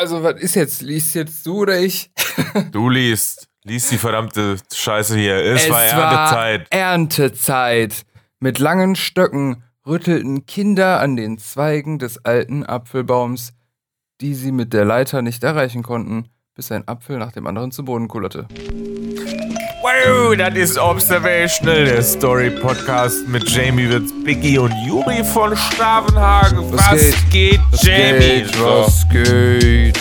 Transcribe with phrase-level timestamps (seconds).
[0.00, 0.80] Also, was ist jetzt?
[0.80, 2.10] Liest jetzt du oder ich?
[2.72, 3.48] Du liest.
[3.64, 5.34] Lies die verdammte Scheiße hier.
[5.34, 6.72] Es, war Erntezeit.
[6.72, 8.02] War Erntezeit.
[8.38, 13.52] Mit langen Stöcken rüttelten Kinder an den Zweigen des alten Apfelbaums,
[14.22, 17.84] die sie mit der Leiter nicht erreichen konnten, bis ein Apfel nach dem anderen zu
[17.84, 18.48] Boden kullerte.
[20.06, 26.72] Wow, das ist Observational, der Story-Podcast mit Jamie Witz, Biggie und Juri von Stavenhagen.
[26.72, 28.18] Was, was geht, geht was Jamie?
[28.20, 29.98] Geht, was geht?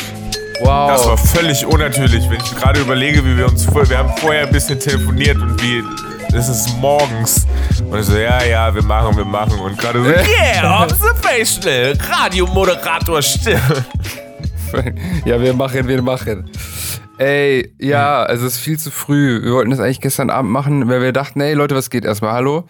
[0.62, 0.92] Wow.
[0.92, 4.46] Das war völlig unnatürlich, wenn ich gerade überlege, wie wir uns vorher, wir haben vorher
[4.46, 5.84] ein bisschen telefoniert und wie,
[6.34, 7.46] es ist morgens.
[7.90, 9.60] Und ich so, ja, ja, wir machen, wir machen.
[9.60, 13.86] Und gerade so, yeah, Observational, Radiomoderator Stimme.
[15.26, 16.50] Ja, wir machen, wir machen.
[17.19, 19.43] Ey, ja, also es ist viel zu früh.
[19.43, 22.32] Wir wollten das eigentlich gestern Abend machen, weil wir dachten, ey Leute, was geht erstmal?
[22.32, 22.64] Hallo?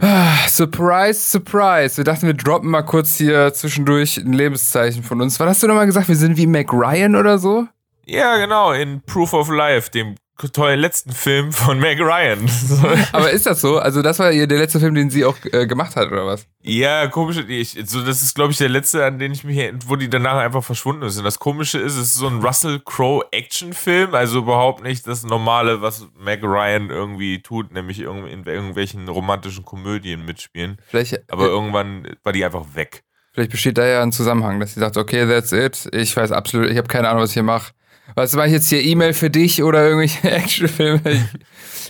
[0.00, 1.96] Ah, surprise, surprise.
[1.96, 5.40] Wir dachten, wir droppen mal kurz hier zwischendurch ein Lebenszeichen von uns.
[5.40, 6.06] Was hast du nochmal gesagt?
[6.06, 7.66] Wir sind wie Mac Ryan oder so?
[8.06, 10.14] Ja, genau, in Proof of Life, dem
[10.48, 12.50] tollen letzten Film von Meg Ryan.
[13.12, 13.78] Aber ist das so?
[13.78, 16.46] Also das war der letzte Film, den sie auch äh, gemacht hat, oder was?
[16.62, 17.38] Ja, komisch.
[17.48, 20.36] Ich, so, das ist, glaube ich, der letzte, an den ich mich, wo die danach
[20.36, 21.18] einfach verschwunden ist.
[21.18, 25.24] Und das Komische ist, es ist so ein Russell Crowe Actionfilm, also überhaupt nicht das
[25.24, 28.06] Normale, was Meg Ryan irgendwie tut, nämlich in
[28.44, 30.78] irgendwelchen romantischen Komödien mitspielen.
[30.88, 33.04] Vielleicht, Aber äh, irgendwann war die einfach weg.
[33.32, 35.88] Vielleicht besteht da ja ein Zusammenhang, dass sie sagt, okay, that's it.
[35.92, 37.72] Ich weiß absolut, ich habe keine Ahnung, was ich hier mache.
[38.14, 41.02] Was mache ich jetzt hier E-Mail für dich oder irgendwelche Actionfilme?
[41.04, 41.22] Ich,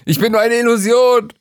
[0.05, 1.33] ich bin nur eine Illusion.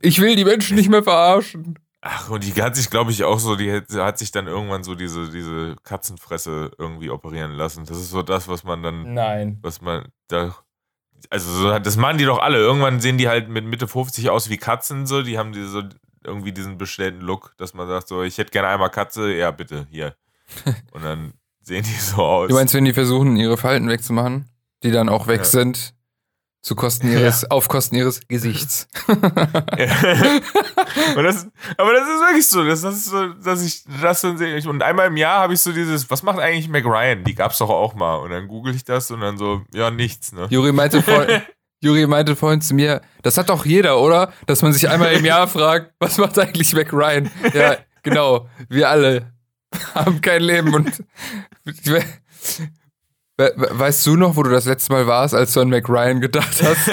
[0.00, 1.78] Ich will die Menschen nicht mehr verarschen.
[2.02, 4.82] Ach, und die hat sich, glaube ich, auch so, die hat, hat, sich dann irgendwann
[4.82, 7.84] so diese, diese Katzenfresse irgendwie operieren lassen.
[7.84, 9.12] Das ist so das, was man dann.
[9.12, 9.58] Nein.
[9.60, 10.56] Was man da.
[11.28, 12.56] Also, so, das machen die doch alle.
[12.56, 15.22] Irgendwann sehen die halt mit Mitte 50 aus wie Katzen, so.
[15.22, 15.82] Die haben diese, so
[16.24, 19.86] irgendwie diesen bestellten Look, dass man sagt, so, ich hätte gerne einmal Katze, ja, bitte,
[19.90, 20.16] hier.
[20.92, 21.34] Und dann
[21.70, 22.48] sehen die so aus.
[22.48, 24.48] Du meinst, wenn die versuchen, ihre Falten wegzumachen,
[24.82, 25.44] die dann auch weg ja.
[25.44, 25.94] sind,
[26.62, 27.48] zu Kosten ihres, ja.
[27.50, 28.88] auf Kosten ihres Gesichts.
[29.08, 29.16] ja.
[31.22, 31.46] das,
[31.78, 34.60] aber das ist wirklich so, das, das ist so, dass ich das so sehe.
[34.68, 37.24] Und einmal im Jahr habe ich so dieses, was macht eigentlich Mac Ryan?
[37.24, 38.16] Die gab's doch auch mal.
[38.16, 40.48] Und dann google ich das und dann so, ja, nichts, ne?
[40.50, 41.40] Juri meinte vorhin,
[41.80, 44.32] Juri meinte vorhin zu mir, das hat doch jeder, oder?
[44.46, 47.30] Dass man sich einmal im Jahr fragt, was macht eigentlich Mac Ryan?
[47.54, 49.32] Ja, genau, wir alle.
[49.94, 51.04] haben kein Leben und
[53.36, 56.62] Weißt du noch, wo du das letzte Mal warst, als du an Mac Ryan gedacht
[56.62, 56.90] hast?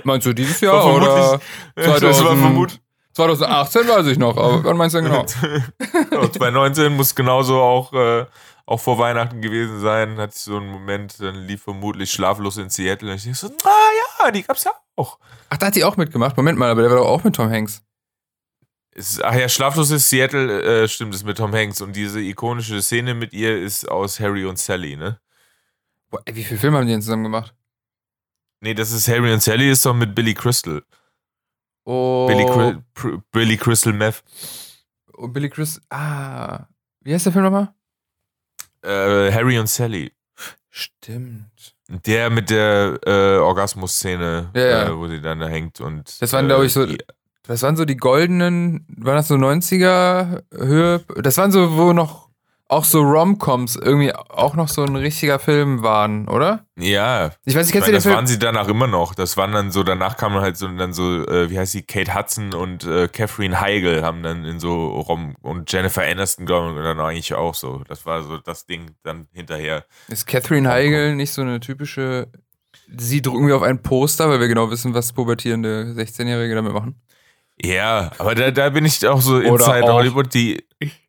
[0.04, 1.40] Meinst du dieses Jahr oder
[1.76, 2.80] 2000,
[3.14, 5.24] 2018 weiß ich noch, aber wann meinst du denn genau?
[5.26, 8.26] 2019 muss genauso auch, äh,
[8.64, 10.18] auch vor Weihnachten gewesen sein.
[10.18, 13.48] Hatte ich so einen Moment, dann lief vermutlich schlaflos in Seattle und ich dachte so,
[13.64, 15.18] ah ja, die gab's ja auch.
[15.50, 16.36] Ach, da hat die auch mitgemacht.
[16.36, 17.82] Moment mal, aber der war doch auch mit Tom Hanks.
[18.94, 21.80] Ist, ach ja, Schlaflos ist Seattle, äh, stimmt, ist mit Tom Hanks.
[21.80, 25.18] Und diese ikonische Szene mit ihr ist aus Harry und Sally, ne?
[26.10, 27.54] Boah, ey, wie viele Filme haben die denn zusammen gemacht?
[28.60, 30.82] Nee, das ist Harry und Sally, ist doch mit Billy Crystal.
[31.84, 32.26] Oh.
[32.28, 34.22] Billy, Cri Billy Crystal Meth.
[35.14, 35.82] Oh, Billy Crystal.
[35.90, 36.66] Ah.
[37.00, 37.74] Wie heißt der Film nochmal?
[38.82, 40.12] Äh, Harry und Sally.
[40.68, 41.74] Stimmt.
[41.88, 44.88] Der mit der äh, Orgasmus-Szene, ja, ja.
[44.88, 46.20] Äh, wo sie dann da hängt und.
[46.20, 46.86] Das waren, glaube ich, so.
[46.86, 46.98] Die,
[47.46, 51.04] was waren so die goldenen, waren das so 90er Höhe?
[51.22, 52.30] Das waren so, wo noch
[52.72, 56.64] auch so Romcoms irgendwie auch noch so ein richtiger Film waren, oder?
[56.78, 57.32] Ja.
[57.44, 58.14] Ich weiß nicht, kennst du Das Film?
[58.14, 59.14] waren sie danach immer noch.
[59.14, 62.14] Das waren dann so, danach kamen halt so, dann so, äh, wie heißt sie, Kate
[62.14, 66.82] Hudson und äh, Catherine Heigl haben dann in so Rom und Jennifer Aniston, glaube ich,
[66.82, 67.82] dann eigentlich auch so.
[67.88, 69.84] Das war so das Ding dann hinterher.
[70.08, 72.28] Ist Catherine Heigl nicht so eine typische,
[72.96, 77.02] sie drücken wir auf ein Poster, weil wir genau wissen, was pubertierende 16-Jährige damit machen?
[77.64, 80.64] Ja, aber da, da bin ich auch so Inside Hollywood, die,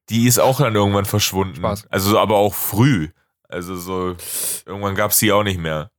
[0.09, 1.55] die ist auch dann irgendwann verschwunden.
[1.55, 1.87] Spaß.
[1.89, 3.09] Also aber auch früh.
[3.47, 4.15] Also so,
[4.65, 5.89] irgendwann gab es die auch nicht mehr.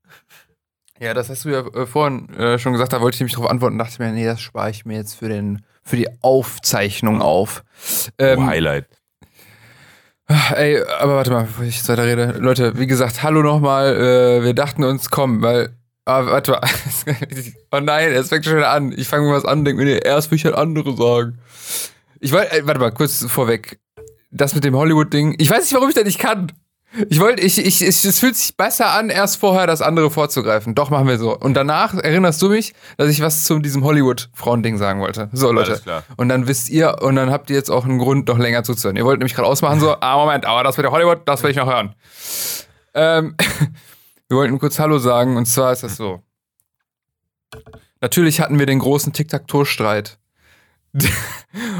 [1.00, 3.50] Ja, das hast du ja äh, vorhin äh, schon gesagt, da wollte ich nämlich darauf
[3.50, 7.20] antworten und dachte mir, nee, das spare ich mir jetzt für, den, für die Aufzeichnung
[7.20, 7.64] auf.
[8.18, 8.86] Ähm, oh, Highlight.
[10.26, 12.36] Ey, aber warte mal, bevor ich jetzt weiter rede.
[12.38, 13.94] Leute, wie gesagt, hallo nochmal.
[13.94, 16.60] Äh, wir dachten uns, komm, weil Ah, warte mal.
[17.72, 18.94] Oh nein, es fängt schon wieder an.
[18.96, 21.38] Ich fange mal was an, denke mir, nee, erst will ich halt andere sagen.
[22.20, 23.80] Ich wollte, äh, warte mal, kurz vorweg.
[24.30, 25.36] Das mit dem Hollywood-Ding.
[25.38, 26.52] Ich weiß nicht, warum ich das nicht kann.
[27.08, 30.76] Ich wollte, ich, ich, ich, es fühlt sich besser an, erst vorher das andere vorzugreifen.
[30.76, 31.36] Doch, machen wir so.
[31.36, 35.28] Und danach erinnerst du mich, dass ich was zu diesem Hollywood-Frauen-Ding sagen wollte.
[35.32, 35.72] So, Leute.
[35.72, 36.04] Alles klar.
[36.16, 38.96] Und dann wisst ihr, und dann habt ihr jetzt auch einen Grund, noch länger zuzuhören.
[38.96, 41.50] Ihr wollt nämlich gerade ausmachen, so, ah, Moment, aber das mit der Hollywood, das will
[41.50, 41.94] ich noch hören.
[42.94, 43.36] Ähm,
[44.34, 46.20] Wir wollten kurz Hallo sagen und zwar ist das so.
[48.00, 50.18] Natürlich hatten wir den großen Tic-Tac-Toe-Streit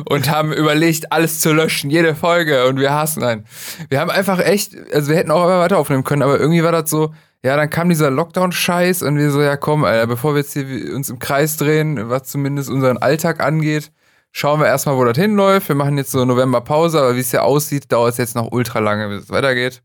[0.09, 3.45] und haben überlegt, alles zu löschen, jede Folge und wir hassen einen.
[3.89, 6.71] Wir haben einfach echt, also wir hätten auch immer weiter aufnehmen können, aber irgendwie war
[6.71, 7.13] das so,
[7.43, 10.95] ja, dann kam dieser Lockdown-Scheiß und wir so, ja komm, Alter, bevor wir jetzt hier
[10.95, 13.91] uns im Kreis drehen, was zumindest unseren Alltag angeht,
[14.31, 15.69] schauen wir erstmal, wo das hinläuft.
[15.69, 18.79] Wir machen jetzt so November-Pause, aber wie es ja aussieht, dauert es jetzt noch ultra
[18.79, 19.83] lange, bis es weitergeht.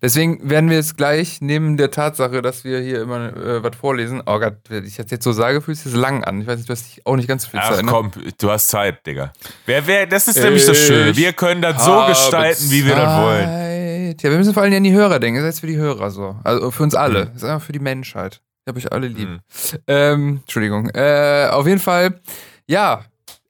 [0.00, 4.22] Deswegen werden wir es gleich neben der Tatsache, dass wir hier immer äh, was vorlesen.
[4.26, 6.42] Oh Gott, wenn ich das jetzt so sage, fühlt sich das lang an.
[6.42, 7.84] Ich weiß nicht, du hast auch nicht ganz so viel Ach Zeit.
[7.84, 7.90] Ne?
[7.90, 9.32] komm, du hast Zeit, Digga.
[9.66, 11.16] Wer, wer, das ist nämlich das Schöne.
[11.16, 13.44] Wir können das so gestalten, wie wir das wollen.
[13.44, 14.22] Zeit.
[14.22, 15.40] Ja, wir müssen vor allem an die Hörer denken.
[15.40, 16.36] Das ist jetzt für die Hörer so.
[16.44, 17.26] Also für uns alle.
[17.26, 18.40] Das ist einfach für die Menschheit.
[18.64, 19.28] Ich habe euch alle lieb.
[19.28, 19.40] Mhm.
[19.86, 20.88] Ähm, Entschuldigung.
[20.90, 22.20] Äh, auf jeden Fall,
[22.66, 23.04] ja.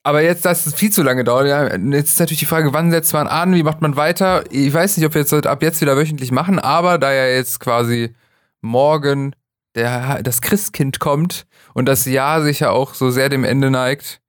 [0.05, 2.91] Aber jetzt, dass es viel zu lange dauert, ja, jetzt ist natürlich die Frage, wann
[2.91, 4.43] setzt man an, wie macht man weiter?
[4.51, 7.59] Ich weiß nicht, ob wir jetzt ab jetzt wieder wöchentlich machen, aber da ja jetzt
[7.61, 8.13] quasi
[8.61, 9.33] morgen
[9.75, 14.19] der, das Christkind kommt und das Jahr sich ja auch so sehr dem Ende neigt,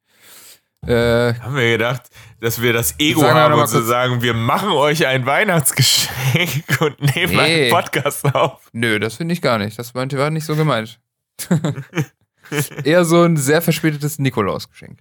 [0.87, 2.03] äh, Haben wir gedacht,
[2.41, 5.25] dass wir das Ego Sagen wir haben und zu kurz- sagen, wir machen euch ein
[5.27, 7.63] Weihnachtsgeschenk und nehmen Nee.
[7.65, 8.69] einen Podcast auf.
[8.73, 9.79] Nö, das finde ich gar nicht.
[9.79, 11.01] Das meinte war nicht so gemeint.
[12.85, 14.99] Eher so ein sehr verspätetes Nikolausgeschenk.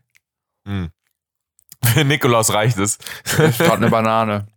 [0.65, 2.98] Für Nikolaus reicht es.
[3.25, 4.48] Statt eine Banane.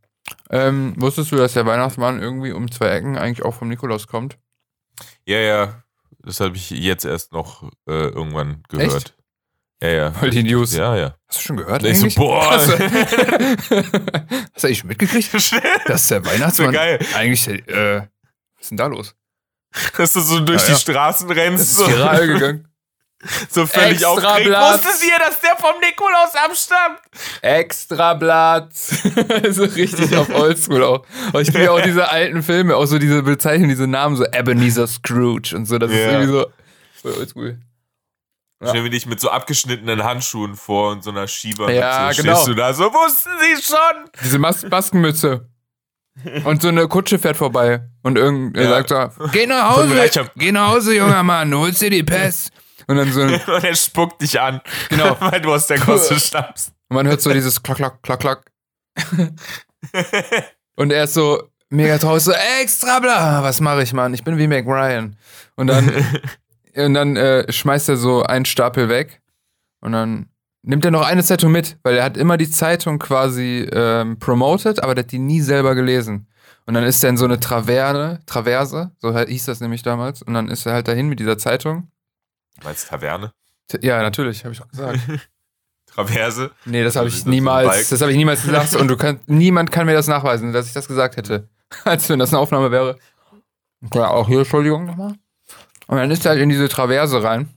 [0.50, 4.38] Ähm, wusstest du, dass der Weihnachtsmann irgendwie um zwei Ecken eigentlich auch vom Nikolaus kommt?
[5.24, 5.82] Ja, ja.
[6.20, 8.94] Das habe ich jetzt erst noch äh, irgendwann gehört.
[8.96, 9.14] Echt?
[9.82, 10.12] Ja, ja.
[10.12, 10.74] Voll die News.
[10.74, 11.16] Ja, ja.
[11.28, 11.84] Hast du schon gehört?
[11.84, 12.14] Ich so, eigentlich?
[12.16, 12.50] boah.
[12.50, 15.34] Hast du, hast du eigentlich schon mitgekriegt?
[15.86, 16.98] Dass der Weihnachtsmann geil.
[17.14, 19.14] eigentlich, äh, was ist denn da los?
[19.96, 20.78] Dass du so durch Ja, die ja.
[20.78, 22.68] Straßen Das rennst, ist so, gegangen.
[23.48, 24.46] So völlig Extra aufgeregt.
[24.46, 24.84] Blatt.
[24.84, 27.00] Wusstet ihr, dass der vom Nikolaus abstammt?
[27.42, 28.72] Extrablatt.
[29.50, 31.06] so richtig auf Oldschool auch.
[31.28, 34.86] Aber ich liebe auch diese alten Filme, auch so diese Bezeichnungen, diese Namen, so Ebenezer
[34.86, 35.78] Scrooge und so.
[35.78, 36.12] Das ist Ja.
[36.12, 36.46] irgendwie so
[37.02, 37.58] voll oldschool.
[38.62, 38.68] Ja.
[38.70, 41.70] Stell mir dich mit so abgeschnittenen Handschuhen vor und so einer Schieber.
[41.70, 42.34] Ja, so, genau.
[42.36, 44.10] Stehst du da so, wussten sie schon?
[44.24, 45.48] Diese Mas Maskenmütze.
[46.44, 47.82] Und so eine Kutsche fährt vorbei.
[48.02, 48.70] Und irgendwer Ja.
[48.70, 48.88] sagt
[49.18, 52.50] so, geh nach Hause, geh nach Hause, junger Mann, holst dir die Pest.
[52.86, 54.60] Und dann so, und Und er spuckt dich an.
[54.88, 55.16] Genau.
[55.20, 56.72] Weil du aus der Koste stammst.
[56.88, 58.52] man hört so dieses Klack, Klack, Klack, Klack.
[60.76, 64.14] Und er ist so mega traurig, so extra bla, was mache ich, Mann?
[64.14, 65.16] Ich bin wie Mac Ryan.
[65.56, 65.90] Und dann,
[66.76, 69.22] und dann äh, schmeißt er so einen Stapel weg
[69.80, 70.28] und dann
[70.62, 74.82] nimmt er noch eine Zeitung mit, weil er hat immer die Zeitung quasi ähm, promoted,
[74.82, 76.26] aber der hat die nie selber gelesen.
[76.66, 80.34] Und dann ist er in so eine Traverne, Traverse, so hieß das nämlich damals, und
[80.34, 81.88] dann ist er halt dahin mit dieser Zeitung.
[82.64, 83.32] Meinst Taverne?
[83.80, 85.00] Ja, natürlich, habe ich auch gesagt.
[85.86, 86.50] Traverse?
[86.64, 89.72] Nee, das habe Also ich niemals, das habe ich niemals gesagt und du kannst, niemand
[89.72, 91.48] kann mir das nachweisen, dass ich das gesagt hätte.
[91.84, 92.98] Als wenn das eine Aufnahme wäre.
[93.94, 95.14] Ja, auch hier, Entschuldigung nochmal.
[95.86, 97.48] Und dann ist er halt in diese Traverse rein.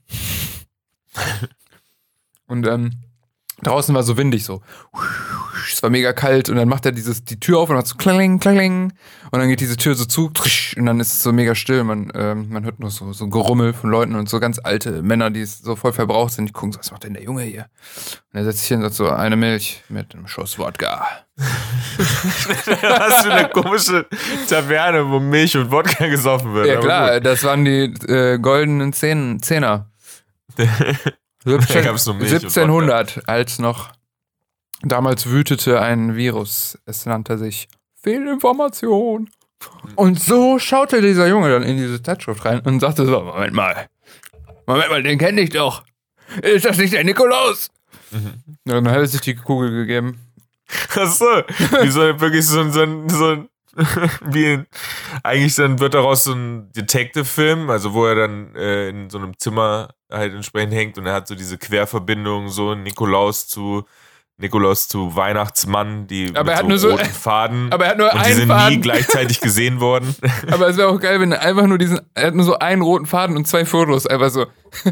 [2.47, 3.01] Und ähm,
[3.63, 4.61] draußen war so windig so.
[5.71, 7.95] Es war mega kalt und dann macht er dieses, die Tür auf und hat so
[7.95, 8.93] kling, kling.
[9.31, 10.31] Und dann geht diese Tür so zu
[10.77, 11.83] und dann ist es so mega still.
[11.83, 15.01] Man, ähm, man hört nur so, so ein Gerummel von Leuten und so ganz alte
[15.03, 16.47] Männer, die so voll verbraucht sind.
[16.47, 17.67] Die gucken so, was macht denn der Junge hier?
[18.31, 21.05] Und er setzt sich hin und sagt so, eine Milch mit einem Schuss Wodka.
[21.37, 24.07] Was für eine komische
[24.49, 26.67] Taverne, wo Milch und Wodka gesoffen wird.
[26.67, 29.89] Ja klar, das waren die äh, goldenen Zehn, Zehner.
[30.57, 31.61] gut.
[31.61, 33.91] 17, Da gab's nur Milch und 1700, als noch
[34.83, 36.77] damals wütete ein Virus.
[36.85, 37.67] Es nannte sich
[38.01, 39.29] Fehlinformation.
[39.95, 43.87] Und so schaute dieser Junge dann in diese Zeitschrift rein und sagte so, Moment mal,
[44.65, 45.83] Moment mal, den kenne ich doch.
[46.41, 47.69] Ist das nicht der Nikolaus?
[48.11, 48.33] Mhm.
[48.65, 50.19] Dann hat er sich die Kugel gegeben.
[50.95, 51.43] Achso,
[51.81, 53.49] wie so wirklich so ein, so ein, so ein
[54.21, 54.63] wie
[55.23, 59.37] eigentlich dann wird daraus so ein Detective-Film, also wo er dann äh, in so einem
[59.37, 63.85] Zimmer halt entsprechend hängt und er hat so diese Querverbindung, so Nikolaus zu
[64.39, 67.91] Nikolaus zu Weihnachtsmann, die Aber mit er hat so nur so- roten Faden aber er
[67.91, 68.81] hat nur und die einen sind nie Faden.
[68.81, 70.15] gleichzeitig gesehen worden.
[70.51, 72.81] Aber es wäre auch geil, wenn er einfach nur diesen, er hat nur so einen
[72.81, 74.45] roten Faden und zwei Fotos, einfach so.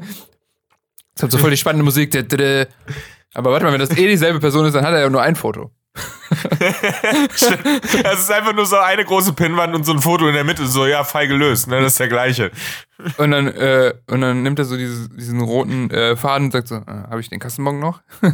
[1.15, 2.11] Das hat so voll die spannende Musik.
[2.11, 2.67] der- der.
[3.33, 5.35] Aber warte mal, wenn das eh dieselbe Person ist, dann hat er ja nur ein
[5.35, 5.71] Foto.
[7.33, 10.67] Es ist einfach nur so eine große Pinnwand und so ein Foto in der Mitte,
[10.67, 12.51] so ja, Fall gelöst, ne, das ist der gleiche.
[13.17, 16.67] Und dann, äh, und dann nimmt er so dieses, diesen roten äh, Faden und sagt
[16.67, 18.01] so, äh, habe ich den Kassenbon noch?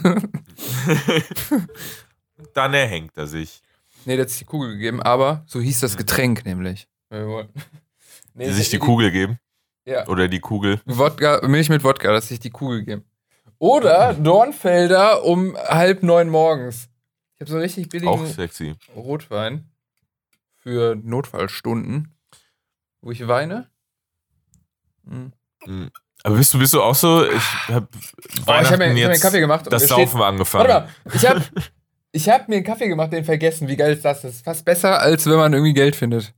[2.53, 3.61] Dann erhängt er sich.
[4.05, 6.87] nee, der hat sich die Kugel gegeben, aber so hieß das Getränk nämlich.
[8.35, 9.37] Nee, Die sich die Kugel geben.
[9.85, 10.07] Ja.
[10.07, 10.81] Oder die Kugel.
[10.85, 13.03] Wodka, Milch mit Wodka, dass sich die Kugel geben.
[13.59, 16.89] Oder Dornfelder um halb neun morgens.
[17.43, 18.75] Ich habe so einen richtig billigen Auch sexy.
[18.95, 19.69] Rotwein
[20.59, 22.13] für Notfallstunden,
[23.01, 23.69] wo ich weine.
[25.05, 25.33] Hm.
[25.65, 25.91] Mhm.
[26.23, 27.25] Aber bist du, bist du auch so?
[27.29, 27.87] Ich habe
[28.47, 29.65] oh, hab mir, hab mir einen Kaffee gemacht.
[29.69, 30.69] Das Saufen steht, angefangen.
[30.69, 31.43] Warte mal, ich habe
[32.13, 33.67] ich hab mir einen Kaffee gemacht, den vergessen.
[33.67, 34.21] Wie geil ist das?
[34.21, 36.33] Das ist fast besser, als wenn man irgendwie Geld findet.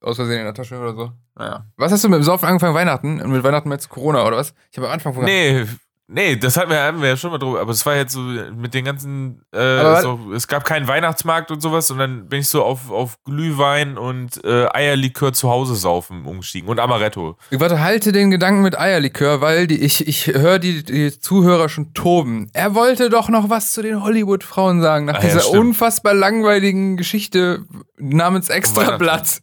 [0.00, 1.10] Aus Versehen in der Tasche oder so.
[1.34, 1.66] Naja.
[1.76, 2.76] Was hast du mit dem Saufen angefangen?
[2.76, 3.20] Weihnachten?
[3.20, 4.54] Und mit Weihnachten jetzt Corona oder was?
[4.70, 5.24] Ich habe am Anfang von.
[5.24, 5.66] Nee,
[6.08, 8.20] Nee, das hatten wir, hatten wir ja schon mal drüber, aber es war jetzt so
[8.20, 12.48] mit den ganzen, äh, so, es gab keinen Weihnachtsmarkt und sowas und dann bin ich
[12.48, 17.36] so auf, auf Glühwein und äh, Eierlikör zu Hause saufen umgestiegen und Amaretto.
[17.50, 21.68] Ich warte, halte den Gedanken mit Eierlikör, weil die, ich, ich höre die, die Zuhörer
[21.68, 22.50] schon toben.
[22.52, 26.96] Er wollte doch noch was zu den Hollywood-Frauen sagen, nach ah, dieser ja, unfassbar langweiligen
[26.96, 27.64] Geschichte
[27.98, 29.40] namens Extrablatt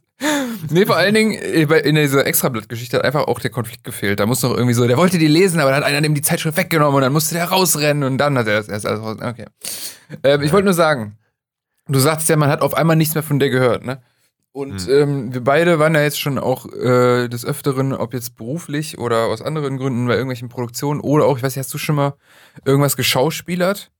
[0.70, 4.20] nee, vor allen Dingen in dieser Extrablatt-Geschichte hat einfach auch der Konflikt gefehlt.
[4.20, 6.22] Da muss noch irgendwie so, der wollte die lesen, aber dann hat einer dem die
[6.22, 9.16] Zeitschrift weggenommen und dann musste der rausrennen und dann hat er das erst alles raus.
[9.20, 9.46] Okay.
[10.22, 11.18] Ähm, ich wollte nur sagen,
[11.88, 14.02] du sagst ja, man hat auf einmal nichts mehr von der gehört, ne?
[14.52, 14.92] Und mhm.
[14.92, 19.24] ähm, wir beide waren ja jetzt schon auch äh, des Öfteren, ob jetzt beruflich oder
[19.24, 22.14] aus anderen Gründen bei irgendwelchen Produktionen oder auch, ich weiß nicht, hast du schon mal
[22.64, 23.90] irgendwas geschauspielert?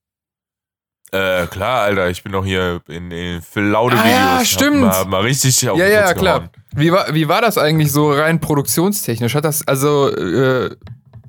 [1.14, 4.16] Äh, klar, Alter, ich bin doch hier in den Phil Laude-Videos.
[4.16, 4.80] Ah, ja, stimmt.
[4.80, 6.50] Mal, mal, richtig auf Ja, ja, klar.
[6.75, 9.37] Wie war, wie war das eigentlich so rein produktionstechnisch?
[9.37, 10.75] Hat das, also, äh,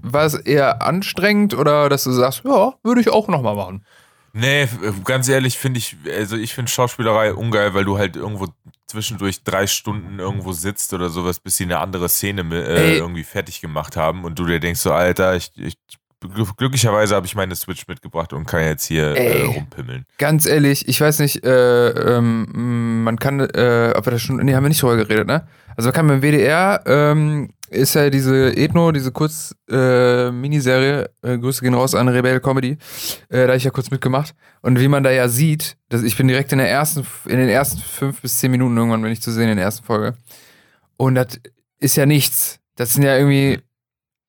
[0.02, 3.86] war es eher anstrengend oder dass du sagst, ja, würde ich auch nochmal machen?
[4.34, 4.68] Nee,
[5.04, 8.48] ganz ehrlich finde ich, also ich finde Schauspielerei ungeil, weil du halt irgendwo
[8.88, 13.62] zwischendurch drei Stunden irgendwo sitzt oder sowas, bis sie eine andere Szene äh, irgendwie fertig
[13.62, 15.78] gemacht haben und du dir denkst so, Alter, ich, ich
[16.58, 20.06] glücklicherweise habe ich meine Switch mitgebracht und kann jetzt hier äh, rumpimmeln.
[20.18, 24.54] Ganz ehrlich, ich weiß nicht, äh, ähm, man kann, äh, ob wir das schon, nee,
[24.54, 25.48] haben wir nicht drüber geredet, ne?
[25.78, 31.62] Also man kann beim WDR, ähm, ist ja diese Ethno, diese Kurz-Miniserie, äh, äh, Grüße
[31.62, 32.78] gehen raus an Rebell Comedy,
[33.30, 34.36] äh, da habe ich ja kurz mitgemacht.
[34.62, 37.50] Und wie man da ja sieht, dass ich bin direkt in der ersten, in den
[37.50, 40.16] ersten fünf bis zehn Minuten irgendwann, wenn ich zu sehen in der ersten Folge.
[40.98, 41.40] Und das
[41.80, 42.60] ist ja nichts.
[42.76, 43.60] Das sind ja irgendwie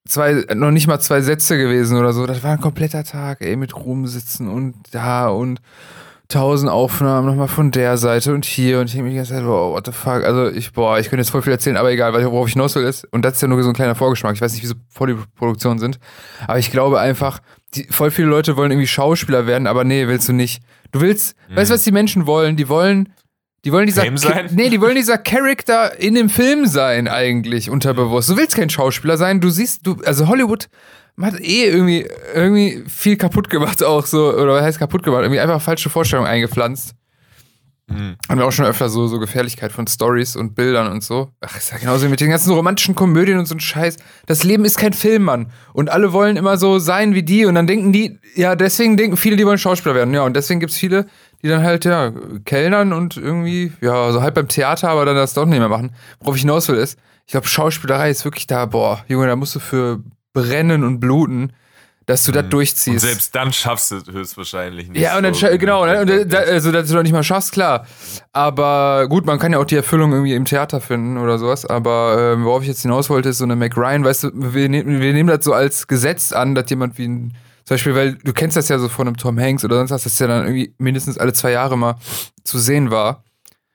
[0.06, 2.26] zwei, noch nicht mal zwei Sätze gewesen oder so.
[2.26, 5.60] Das war ein kompletter Tag, ey, mit rumsitzen und da und
[6.28, 9.44] tausend Aufnahmen nochmal von der Seite und hier und ich denke mir die ganze Zeit,
[9.44, 10.24] wow, what the fuck.
[10.24, 12.82] Also ich, boah, ich könnte jetzt voll viel erzählen, aber egal, worauf ich hinaus will
[12.82, 14.74] ist, und das ist ja nur so ein kleiner Vorgeschmack, ich weiß nicht, wie so
[14.88, 16.00] voll die Produktionen sind,
[16.46, 17.38] aber ich glaube einfach,
[17.74, 20.62] die, voll viele Leute wollen irgendwie Schauspieler werden, aber nee, willst du nicht.
[20.90, 21.56] Du willst, mhm.
[21.56, 22.56] weißt du, was die Menschen wollen?
[22.56, 23.12] Die wollen
[23.66, 24.48] die wollen dieser Fame sein?
[24.52, 28.28] Nee, die wollen dieser Charakter in dem Film sein, eigentlich, unterbewusst.
[28.28, 30.68] Du willst kein Schauspieler sein, du siehst, du, also Hollywood
[31.20, 35.22] hat eh irgendwie, irgendwie viel kaputt gemacht, auch so, oder was heißt kaputt gemacht?
[35.22, 36.94] Irgendwie einfach falsche Vorstellungen eingepflanzt.
[37.88, 38.16] Mhm.
[38.28, 41.30] Haben wir auch schon öfter so, so Gefährlichkeit von Stories und Bildern und so.
[41.40, 43.96] Ach, ist ja genauso wie mit den ganzen romantischen Komödien und so ein Scheiß.
[44.26, 45.52] Das Leben ist kein Film, Mann.
[45.72, 49.16] Und alle wollen immer so sein wie die und dann denken die, ja, deswegen denken
[49.16, 50.12] viele, die wollen Schauspieler werden.
[50.14, 51.06] Ja, und deswegen gibt es viele,
[51.42, 52.12] die dann halt, ja,
[52.44, 55.94] kellnern und irgendwie, ja, so halt beim Theater, aber dann das doch nicht mehr machen.
[56.20, 59.54] Worauf ich hinaus will ist, ich glaube, Schauspielerei ist wirklich da, boah, Junge, da musst
[59.54, 60.00] du für
[60.32, 61.52] brennen und bluten,
[62.06, 62.34] dass du mhm.
[62.34, 62.88] das durchziehst.
[63.04, 65.00] Und selbst dann schaffst du es höchstwahrscheinlich nicht.
[65.00, 66.00] Ja, und dann, so genau, ne?
[66.00, 67.84] und, da, also, dass du noch nicht mal schaffst, klar.
[68.32, 71.66] Aber gut, man kann ja auch die Erfüllung irgendwie im Theater finden oder sowas.
[71.66, 74.68] Aber äh, worauf ich jetzt hinaus wollte, ist so eine Mac Ryan, weißt du, wir,
[74.68, 78.14] ne wir nehmen das so als Gesetz an, dass jemand wie ein zum Beispiel, weil
[78.14, 80.44] du kennst das ja so von einem Tom Hanks oder sonst was, das ja dann
[80.44, 81.96] irgendwie mindestens alle zwei Jahre mal
[82.44, 83.24] zu sehen war.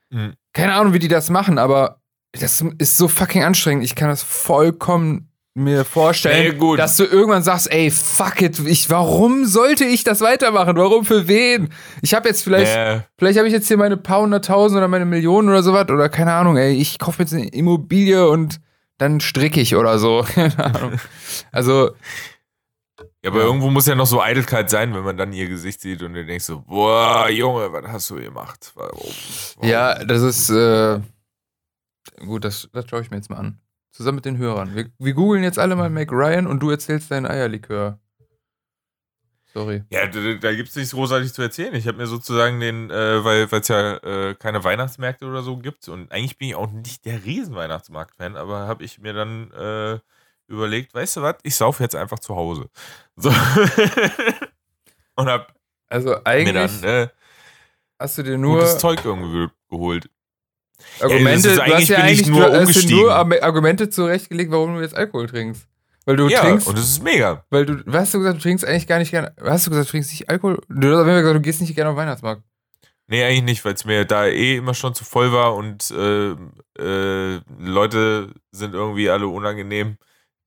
[0.09, 0.33] Mhm.
[0.53, 3.83] Keine Ahnung, wie die das machen, aber das ist so fucking anstrengend.
[3.83, 8.89] Ich kann das vollkommen mir vorstellen, hey, dass du irgendwann sagst, ey, fuck it, ich,
[8.89, 10.77] warum sollte ich das weitermachen?
[10.77, 11.67] Warum für wen?
[12.01, 13.03] Ich habe jetzt vielleicht, yeah.
[13.17, 16.31] vielleicht habe ich jetzt hier meine paar hunderttausend oder meine Millionen oder sowas oder keine
[16.31, 18.61] Ahnung, ey, ich kaufe jetzt eine Immobilie und
[18.97, 20.23] dann stricke ich oder so.
[20.33, 20.93] Keine Ahnung.
[21.51, 21.91] Also,
[23.23, 23.45] ja, aber ja.
[23.45, 26.25] irgendwo muss ja noch so Eitelkeit sein, wenn man dann ihr Gesicht sieht und du
[26.25, 28.71] denkst so, boah, Junge, was hast du gemacht?
[28.75, 28.97] Warum?
[29.57, 29.69] Warum?
[29.69, 30.99] Ja, das ist, äh,
[32.25, 33.59] gut, das, das schaue ich mir jetzt mal an.
[33.91, 34.73] Zusammen mit den Hörern.
[34.73, 37.99] Wir, wir googeln jetzt alle mal Mac Ryan und du erzählst deinen Eierlikör.
[39.53, 39.83] Sorry.
[39.91, 41.75] Ja, da, da gibt es nichts großartig zu erzählen.
[41.75, 45.89] Ich habe mir sozusagen den, äh, weil es ja äh, keine Weihnachtsmärkte oder so gibt
[45.89, 49.99] und eigentlich bin ich auch nicht der Riesen-Weihnachtsmarkt-Fan, aber habe ich mir dann äh,
[50.51, 52.69] überlegt, weißt du was, ich saufe jetzt einfach zu Hause.
[53.15, 53.29] So.
[55.15, 55.53] und hab
[55.89, 57.07] also eigentlich dann, äh,
[57.99, 60.09] hast du dir nur gutes Zeug irgendwie geholt.
[60.99, 64.95] Argumente, ja, du hast ja eigentlich nur, du hast nur Argumente zurechtgelegt, warum du jetzt
[64.95, 65.67] Alkohol trinkst.
[66.05, 66.67] Weil du ja, trinkst.
[66.67, 67.45] Und das ist mega.
[67.49, 69.35] Weil du, was hast du gesagt, du trinkst eigentlich gar nicht gerne.
[69.43, 70.59] Hast du gesagt, du trinkst nicht Alkohol?
[70.67, 72.41] Du hast gesagt, du gehst nicht gerne auf den Weihnachtsmarkt.
[73.07, 76.31] Nee, eigentlich nicht, weil es mir da eh immer schon zu voll war und äh,
[76.79, 79.97] äh, Leute sind irgendwie alle unangenehm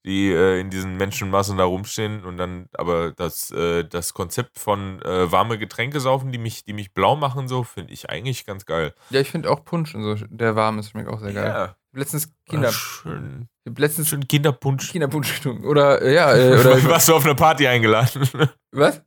[0.05, 5.01] die äh, in diesen Menschenmassen da rumstehen und dann, aber das, äh, das Konzept von
[5.03, 8.67] äh, warme Getränke saufen, die mich, die mich blau machen, so, finde ich eigentlich ganz
[8.67, 8.95] geil.
[9.11, 11.47] Ja, ich finde auch Punsch und so, der warm ist, schmeckt auch sehr geil.
[11.47, 11.77] Ja.
[11.93, 12.71] letztens Kinder.
[12.71, 13.49] Schön.
[13.65, 14.91] Ich hab letztens Schön Kinderpunsch.
[14.91, 15.65] Kinderpunsch getrunken.
[15.65, 16.85] Oder, äh, ja, äh, oder.
[16.85, 18.29] Warst du auf einer Party eingeladen?
[18.73, 19.03] was?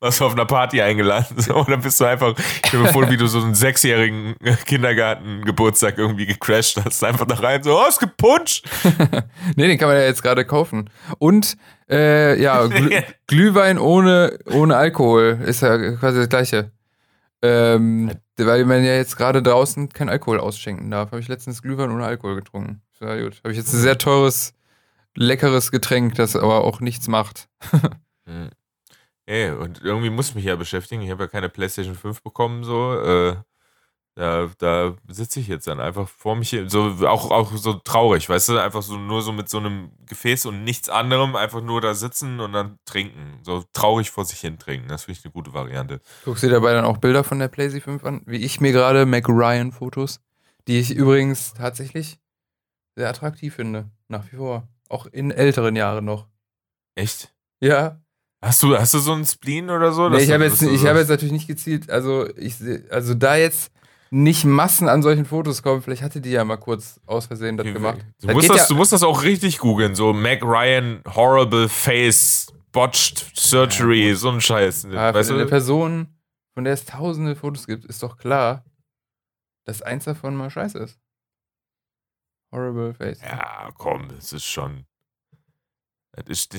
[0.00, 1.38] Warst du auf einer Party eingeladen?
[1.38, 6.26] So, oder bist du einfach, ich mir vor, wie du so einen sechsjährigen Kindergarten-Geburtstag irgendwie
[6.26, 7.02] gecrashed hast.
[7.04, 8.62] Einfach da rein, so, oh, gibt Punsch.
[9.56, 10.90] nee, den kann man ja jetzt gerade kaufen.
[11.18, 11.56] Und,
[11.88, 16.70] äh, ja, Glüh Glühwein ohne, ohne Alkohol ist ja quasi das Gleiche.
[17.42, 21.10] Ähm, weil man ja jetzt gerade draußen kein Alkohol ausschenken darf.
[21.12, 22.82] Habe ich letztens Glühwein ohne Alkohol getrunken.
[23.00, 23.38] Ja, gut.
[23.38, 24.54] Habe ich jetzt ein sehr teures,
[25.14, 27.48] leckeres Getränk, das aber auch nichts macht.
[29.26, 31.02] Ey, und irgendwie muss ich mich ja beschäftigen.
[31.02, 32.94] Ich habe ja keine PlayStation 5 bekommen, so.
[32.94, 33.36] Äh,
[34.16, 38.26] da, da sitze ich jetzt dann einfach vor mich, hier, so auch, auch so traurig,
[38.28, 41.82] weißt du, einfach so nur so mit so einem Gefäß und nichts anderem, einfach nur
[41.82, 43.40] da sitzen und dann trinken.
[43.42, 44.88] So traurig vor sich hin trinken.
[44.88, 46.00] Das finde ich eine gute Variante.
[46.24, 48.22] Guckst du dir dabei dann auch Bilder von der PlayStation 5 an?
[48.24, 50.20] Wie ich mir gerade Mac Ryan-Fotos,
[50.66, 52.18] die ich übrigens tatsächlich
[52.94, 53.90] sehr attraktiv finde.
[54.08, 54.66] Nach wie vor.
[54.88, 56.26] Auch in älteren Jahren noch.
[56.94, 57.34] Echt?
[57.60, 58.00] Ja.
[58.44, 60.08] Hast du, hast du so einen Spleen oder so?
[60.08, 62.56] Nee, ich du- habe jetzt, du ich habe jetzt natürlich nicht gezielt, also ich
[62.90, 63.72] also da jetzt
[64.10, 67.66] nicht Massen an solchen Fotos kommen, vielleicht hatte die ja mal kurz aus Versehen das
[67.66, 67.98] gemacht.
[68.20, 69.94] Du Das musst, das, ja, du musst das auch richtig googeln.
[69.94, 74.84] So Mac Ryan, Horrible Face, Botched Surgery, so ein Scheiß.
[74.94, 75.48] ah, weißt für eine du?
[75.50, 76.08] Person,
[76.54, 78.64] von der es tausende Fotos gibt, ist doch klar,
[79.64, 81.00] dass eins davon mal scheiße ist.
[82.52, 83.20] Horrible Face.
[83.22, 84.84] Ja, komm, das ist schon.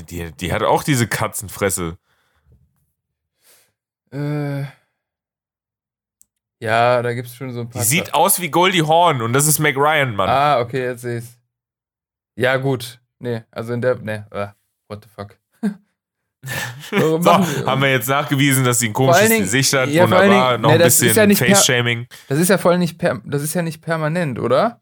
[0.10, 1.98] Die, die hat auch diese Katzenfresse.
[4.12, 4.64] Äh,
[6.60, 7.84] ja, da gibt es schon so ein Die paar.
[7.84, 10.30] sieht aus wie Goldie Horn und das ist Mac Ryan, Mann.
[10.30, 11.38] Ah, okay, jetzt sehe ich's.
[12.36, 13.00] Ja, gut.
[13.20, 13.96] Nee, also in der.
[13.96, 14.54] Nee, ah,
[14.88, 15.38] what the fuck.
[16.92, 19.90] Warum so, wir- haben wir jetzt nachgewiesen, dass sie ein komisches Dingen- Gesicht hat.
[19.90, 20.52] ja, Wunderbar.
[20.52, 22.08] Dingen- Noch ne, ein das ist bisschen ja Face-Shaming.
[22.28, 24.80] Das ist ja voll nicht per, das ist ja nicht permanent, oder?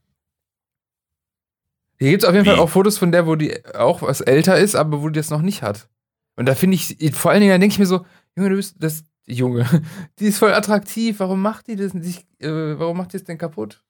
[2.06, 2.50] Hier gibt es auf jeden Wie?
[2.52, 5.32] Fall auch Fotos von der, wo die auch was älter ist, aber wo die das
[5.32, 5.90] noch nicht hat.
[6.36, 8.76] Und da finde ich, vor allen Dingen, da denke ich mir so, Junge, du bist,
[8.80, 9.66] das, Junge,
[10.20, 13.38] die ist voll attraktiv, warum macht die das nicht, äh, warum macht die das denn
[13.40, 13.84] kaputt?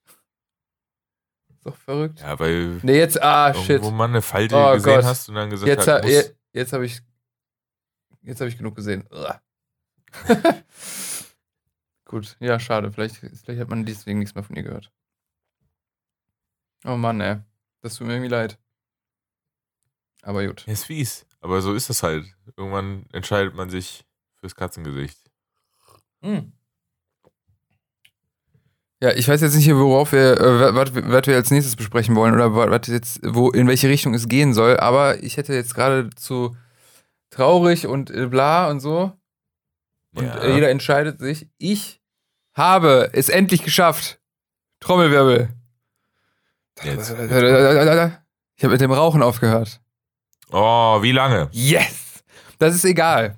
[1.54, 2.22] Ist doch verrückt.
[2.22, 3.70] Ja, weil Nee, jetzt, ah, shit.
[3.72, 5.04] irgendwo mal eine Falte Oh gesehen Gott.
[5.04, 7.02] hast und dann gesagt Jetzt, hat, ha- muss, je- jetzt habe ich,
[8.22, 9.04] jetzt habe ich genug gesehen.
[12.06, 12.92] Gut, ja, schade.
[12.92, 14.92] Vielleicht, vielleicht hat man deswegen nichts mehr von ihr gehört.
[16.86, 17.38] Oh Mann, ey.
[17.86, 18.58] Das tut mir irgendwie leid.
[20.24, 20.64] Aber gut.
[20.66, 21.28] Ja, ist fies.
[21.40, 22.26] Aber so ist das halt.
[22.58, 24.04] Irgendwann entscheidet man sich
[24.40, 25.20] fürs Katzengesicht.
[26.24, 26.52] Hm.
[29.04, 30.96] Ja, ich weiß jetzt nicht, worauf wir, äh, was,
[31.28, 34.78] wir als nächstes besprechen wollen oder was jetzt, wo, in welche Richtung es gehen soll,
[34.78, 36.58] aber ich hätte jetzt gerade zu
[37.30, 39.14] traurig und äh, bla und so.
[40.16, 40.40] Und Ja.
[40.40, 41.48] äh, jeder entscheidet sich.
[41.60, 42.02] Ich
[42.56, 44.20] habe es endlich geschafft.
[44.80, 45.55] Trommelwirbel.
[46.84, 47.12] Jetzt.
[47.12, 49.82] Ich habe mit dem Rauchen aufgehört.
[50.52, 51.50] Oh, wie lange?
[51.52, 52.24] Yes!
[52.60, 53.38] Das ist egal.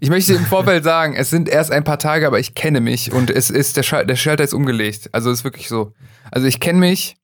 [0.00, 3.12] Ich möchte im Vorfeld sagen, es sind erst ein paar Tage, aber ich kenne mich
[3.12, 5.10] und es ist der, Schal der Schalter ist umgelegt.
[5.12, 5.92] Also ist wirklich so.
[6.30, 7.16] Also ich kenne mich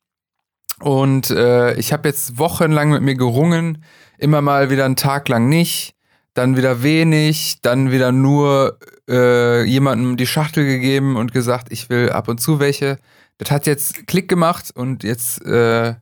[0.81, 3.85] und äh, ich habe jetzt wochenlang mit mir gerungen,
[4.19, 5.95] immer mal wieder einen Tag lang nicht,
[6.35, 12.11] dann wieder wenig, dann wieder nur äh, jemandem die Schachtel gegeben und gesagt, ich will
[12.11, 12.99] ab und zu welche.
[13.39, 15.95] Das hat jetzt Klick gemacht und jetzt äh,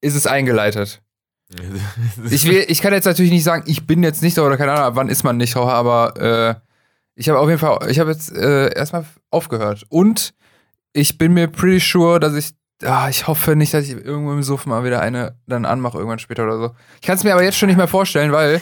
[0.00, 1.02] ist es eingeleitet.
[2.30, 4.96] Ich, will, ich kann jetzt natürlich nicht sagen, ich bin jetzt nicht oder keine Ahnung,
[4.96, 6.68] wann ist man nicht Raucher, aber äh,
[7.14, 9.84] ich habe auf jeden Fall, ich habe jetzt äh, erstmal aufgehört.
[9.88, 10.34] Und
[10.92, 12.50] ich bin mir pretty sure, dass ich,
[12.84, 16.18] ah, ich hoffe nicht, dass ich irgendwo im Suff mal wieder eine dann anmache, irgendwann
[16.18, 16.76] später oder so.
[17.00, 18.60] Ich kann es mir aber jetzt schon nicht mehr vorstellen, weil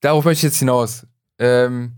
[0.00, 1.06] darauf möchte ich jetzt hinaus.
[1.38, 1.92] Ähm,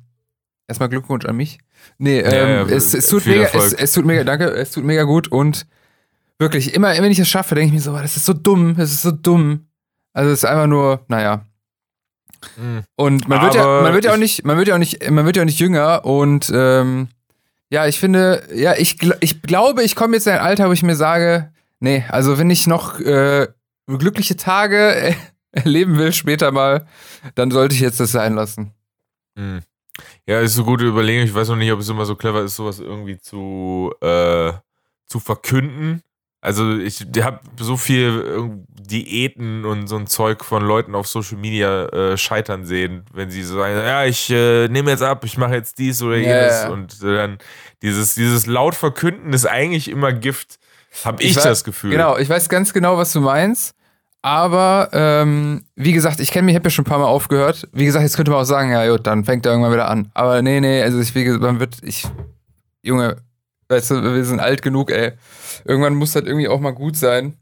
[0.68, 1.58] erstmal Glückwunsch an mich.
[1.98, 4.84] Nee, ähm, Ja, ja, es, es tut mega, es, es tut mega, danke, es tut
[4.84, 5.66] mega gut und
[6.38, 8.90] wirklich, immer, wenn ich es schaffe, denke ich mir so, das ist so dumm, das
[8.92, 9.66] ist so dumm.
[10.12, 11.46] Also es ist einfach nur, naja.
[12.56, 12.82] Hm.
[12.96, 15.08] Und man wird ja, man wird ja auch ich- nicht, man wird ja auch nicht,
[15.10, 17.08] man wird ja auch nicht jünger und ähm,
[17.70, 20.82] ja, ich finde, ja, ich, ich glaube, ich komme jetzt in ein Alter, wo ich
[20.82, 23.46] mir sage, nee, also wenn ich noch äh,
[23.86, 25.14] glückliche Tage
[25.52, 26.86] erleben will später mal,
[27.36, 28.72] dann sollte ich jetzt das sein lassen.
[29.38, 29.60] Hm.
[30.26, 31.24] Ja, ist eine gute Überlegung.
[31.24, 34.52] Ich weiß noch nicht, ob es immer so clever ist, sowas irgendwie zu, äh,
[35.06, 36.02] zu verkünden.
[36.40, 41.86] Also ich habe so viel Diäten und so ein Zeug von Leuten auf Social Media
[41.86, 45.54] äh, scheitern sehen, wenn sie so sagen, ja, ich äh, nehme jetzt ab, ich mache
[45.54, 46.62] jetzt dies oder jenes.
[46.62, 46.68] ja.
[46.70, 47.38] Und äh, dann
[47.82, 50.58] dieses, dieses laut verkünden ist eigentlich immer Gift,
[51.04, 51.90] habe ich, Ich weiß- das Gefühl.
[51.92, 53.76] Genau, ich weiß ganz genau, was du meinst.
[54.22, 57.68] Aber ähm, wie gesagt, ich kenne mich, ich habe ja schon ein paar Mal aufgehört.
[57.72, 60.10] Wie gesagt, jetzt könnte man auch sagen, ja gut, dann fängt er irgendwann wieder an.
[60.14, 62.06] Aber nee, nee, also ich, wie gesagt, man wird, ich,
[62.82, 63.16] Junge,
[63.72, 65.12] Weißt du, wir sind alt genug, ey.
[65.64, 67.38] Irgendwann muss das irgendwie auch mal gut sein.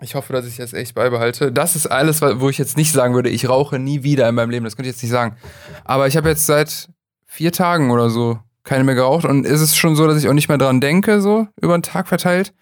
[0.00, 1.50] Ich hoffe, dass ich das echt beibehalte.
[1.50, 4.50] Das ist alles, wo ich jetzt nicht sagen würde, ich rauche nie wieder in meinem
[4.50, 4.64] Leben.
[4.64, 5.36] Das könnte ich jetzt nicht sagen.
[5.84, 6.88] Aber ich habe jetzt seit
[7.26, 10.32] vier Tagen oder so keine mehr geraucht und ist es schon so, dass ich auch
[10.32, 12.54] nicht mehr dran denke, so über den Tag verteilt.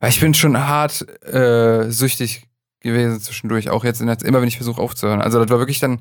[0.00, 2.45] Weil ich bin schon hart äh, süchtig
[2.86, 5.20] gewesen zwischendurch, auch jetzt, der, immer wenn ich versuche aufzuhören.
[5.20, 6.00] Also das war wirklich dann,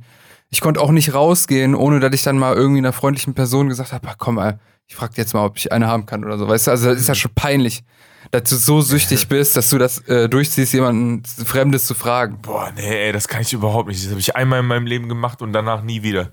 [0.49, 3.91] ich konnte auch nicht rausgehen, ohne dass ich dann mal irgendwie einer freundlichen Person gesagt
[3.91, 6.47] habe, komm mal, ich frag jetzt mal, ob ich eine haben kann oder so.
[6.47, 7.83] Weißt du, also das ist ja schon peinlich,
[8.31, 12.39] dass du so süchtig bist, dass du das äh, durchziehst, jemanden Fremdes zu fragen.
[12.41, 14.03] Boah, nee, ey, das kann ich überhaupt nicht.
[14.03, 16.31] Das habe ich einmal in meinem Leben gemacht und danach nie wieder.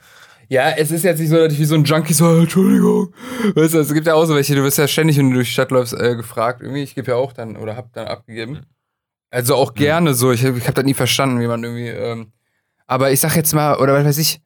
[0.48, 3.14] Ja, es ist jetzt nicht so, dass ich wie so ein Junkie so, Entschuldigung.
[3.54, 5.48] Weißt du, es gibt ja auch so welche, du wirst ja ständig, wenn du durch
[5.48, 6.60] die Stadt läufst, äh, gefragt.
[6.60, 8.60] Irgendwie, ich gebe ja auch dann, oder hab dann abgegeben.
[9.32, 10.14] Also auch gerne mhm.
[10.14, 10.30] so.
[10.30, 11.88] Ich, ich habe das nie verstanden, wie man irgendwie.
[11.88, 12.32] Ähm,
[12.86, 14.40] aber ich sag jetzt mal, oder was weiß ich,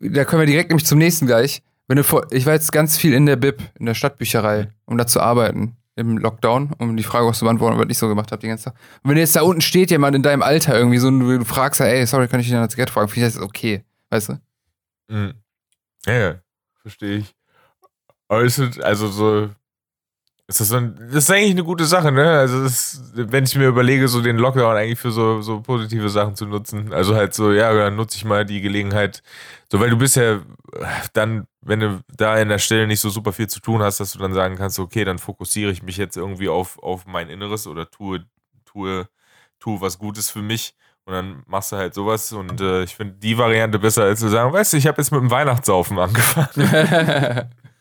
[0.00, 1.62] da können wir direkt nämlich zum nächsten gleich.
[1.86, 4.98] Wenn du vor, ich war jetzt ganz viel in der Bib, in der Stadtbücherei, um
[4.98, 8.32] da zu arbeiten im Lockdown, um die Frage was zu beantworten, was ich so gemacht
[8.32, 8.74] habe die ganze Zeit.
[9.04, 11.80] Und wenn jetzt da unten steht jemand in deinem Alter irgendwie so und du fragst,
[11.80, 13.08] ey, sorry, kann ich dich nach einer Zigarette fragen?
[13.08, 14.40] Finde ich das okay, weißt du?
[15.08, 15.34] Mhm.
[16.04, 16.34] Ja, ja,
[16.82, 17.34] verstehe ich.
[18.28, 19.50] Es, also so,
[20.48, 22.30] ist das, ein, das ist eigentlich eine gute Sache, ne?
[22.38, 26.36] Also, das, wenn ich mir überlege, so den Lockdown eigentlich für so, so positive Sachen
[26.36, 26.92] zu nutzen.
[26.92, 29.22] Also halt so, ja, dann nutze ich mal die Gelegenheit.
[29.70, 30.40] So, weil du bist ja
[31.12, 34.12] dann, wenn du da in der Stelle nicht so super viel zu tun hast, dass
[34.12, 37.66] du dann sagen kannst, okay, dann fokussiere ich mich jetzt irgendwie auf, auf mein Inneres
[37.66, 38.24] oder tue,
[38.64, 39.08] tue,
[39.58, 40.74] tue was Gutes für mich.
[41.06, 44.28] Und dann machst du halt sowas und äh, ich finde die Variante besser, als zu
[44.28, 47.50] sagen, weißt du, ich habe jetzt mit dem Weihnachtssaufen angefangen.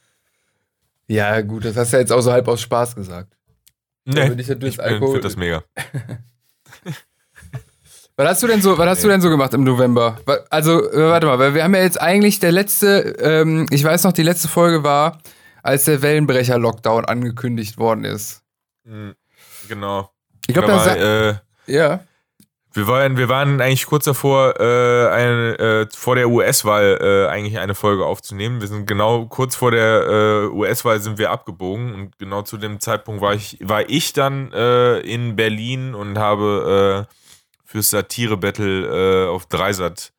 [1.07, 3.35] ja, gut, das hast du ja jetzt auch so halb aus Spaß gesagt.
[4.05, 5.63] Nee, ich, ich finde das mega.
[8.15, 10.19] was hast du denn so, was hast du denn so gemacht im November?
[10.49, 14.03] Also, äh, warte mal, weil wir haben ja jetzt eigentlich der letzte, ähm, ich weiß
[14.03, 15.19] noch, die letzte Folge war,
[15.63, 18.43] als der Wellenbrecher-Lockdown angekündigt worden ist.
[18.85, 19.15] Hm,
[19.67, 20.11] genau.
[20.47, 22.01] Ich glaube, da äh, ja.
[22.75, 27.57] Wir waren, wir waren eigentlich kurz davor, äh, eine, äh, vor der US-Wahl äh, eigentlich
[27.57, 28.59] eine Folge aufzunehmen.
[28.59, 32.81] Wir sind genau kurz vor der äh, US-Wahl sind wir abgebogen und genau zu dem
[32.81, 37.13] Zeitpunkt war ich, war ich dann äh, in Berlin und habe äh,
[37.63, 40.11] fürs Satire-Battle auf Dreisat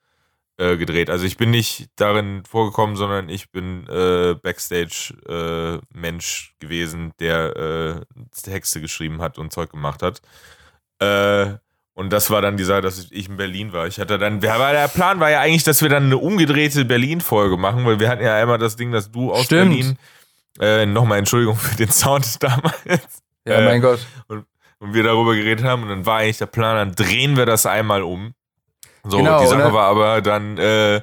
[0.58, 1.10] gedreht.
[1.10, 8.06] Also ich bin nicht darin vorgekommen, sondern ich bin Backstage-Mensch gewesen, der
[8.42, 10.22] Texte geschrieben hat und Zeug gemacht hat.
[10.98, 11.58] Äh,
[11.96, 13.86] und das war dann dieser, dass ich in Berlin war.
[13.86, 17.86] Ich hatte dann, der Plan war ja eigentlich, dass wir dann eine umgedrehte Berlin-Folge machen,
[17.86, 19.70] weil wir hatten ja einmal das Ding, dass du aus Stimmt.
[19.70, 19.98] Berlin,
[20.60, 23.22] äh, nochmal Entschuldigung für den Sound damals.
[23.46, 24.00] Ja, mein äh, Gott.
[24.28, 24.44] Und,
[24.78, 27.64] und, wir darüber geredet haben und dann war eigentlich der Plan, dann drehen wir das
[27.64, 28.34] einmal um.
[29.02, 31.00] So, genau, die Sache war aber dann, äh,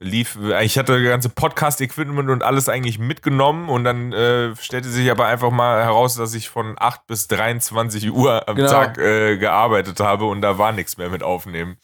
[0.00, 5.10] lief, ich hatte das ganze Podcast-Equipment und alles eigentlich mitgenommen und dann äh, stellte sich
[5.10, 8.68] aber einfach mal heraus, dass ich von 8 bis 23 Uhr am genau.
[8.68, 11.76] Tag äh, gearbeitet habe und da war nichts mehr mit aufnehmen.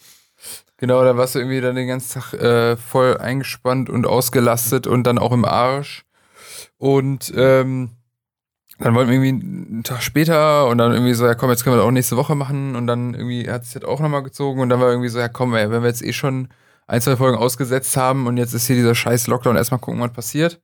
[0.76, 5.04] Genau, da warst du irgendwie dann den ganzen Tag äh, voll eingespannt und ausgelastet und
[5.04, 6.04] dann auch im Arsch.
[6.78, 7.90] Und ähm,
[8.78, 11.76] dann wollten wir irgendwie einen Tag später und dann irgendwie so, ja komm, jetzt können
[11.76, 14.60] wir das auch nächste Woche machen und dann irgendwie hat es jetzt auch nochmal gezogen
[14.60, 16.48] und dann war irgendwie so, ja komm, ey, wenn wir jetzt eh schon
[16.90, 19.56] ein, zwei Folgen ausgesetzt haben und jetzt ist hier dieser scheiß Lockdown.
[19.56, 20.60] Erstmal gucken, was passiert.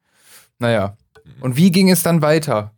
[0.58, 0.96] Naja.
[1.40, 2.72] Und wie ging es dann weiter?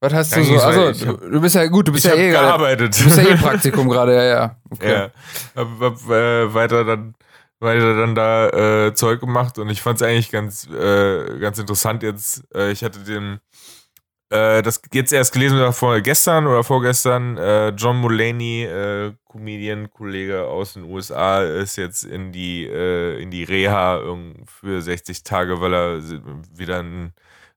[0.00, 0.60] Was hast dann du so?
[0.60, 2.98] Also, du, du, bist ja gut, du bist ja eh gearbeitet.
[2.98, 4.56] Du bist ja eh Praktikum gerade, ja, ja.
[4.70, 4.92] Okay.
[4.92, 5.10] Ja.
[5.56, 7.14] Hab, hab äh, weiter dann
[7.60, 12.02] weiter dann da äh, Zeug gemacht und ich fand es eigentlich ganz, äh, ganz interessant
[12.02, 12.42] jetzt.
[12.54, 13.38] Äh, ich hatte den
[14.32, 17.36] äh, das jetzt erst gelesen vor gestern oder vorgestern.
[17.36, 23.30] Äh, John Mulaney, äh, Comedian, Kollege aus den USA, ist jetzt in die, äh, in
[23.30, 24.00] die Reha
[24.46, 26.00] für 60 Tage, weil er
[26.56, 27.12] wieder ein,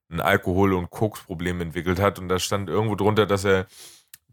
[0.09, 2.19] ein Alkohol- und Koksproblem entwickelt hat.
[2.19, 3.67] Und da stand irgendwo drunter, dass er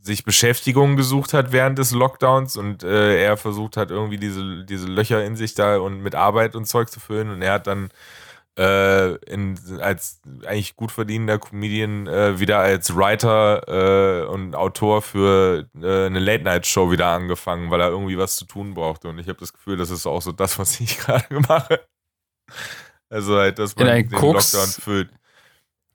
[0.01, 4.89] sich Beschäftigung gesucht hat während des Lockdowns und äh, er versucht hat, irgendwie diese, diese
[4.89, 7.31] Löcher in sich da und mit Arbeit und Zeug zu füllen.
[7.31, 7.91] Und er hat dann
[8.59, 15.69] äh, in, als eigentlich gut verdienender Comedian äh, wieder als Writer äh, und Autor für
[15.81, 19.09] äh, eine Late-Night-Show wieder angefangen, weil er irgendwie was zu tun brauchte.
[19.09, 21.81] Und ich habe das Gefühl, das ist auch so das, was ich gerade mache.
[23.09, 25.11] Also halt, dass man den Koks Lockdown füllt,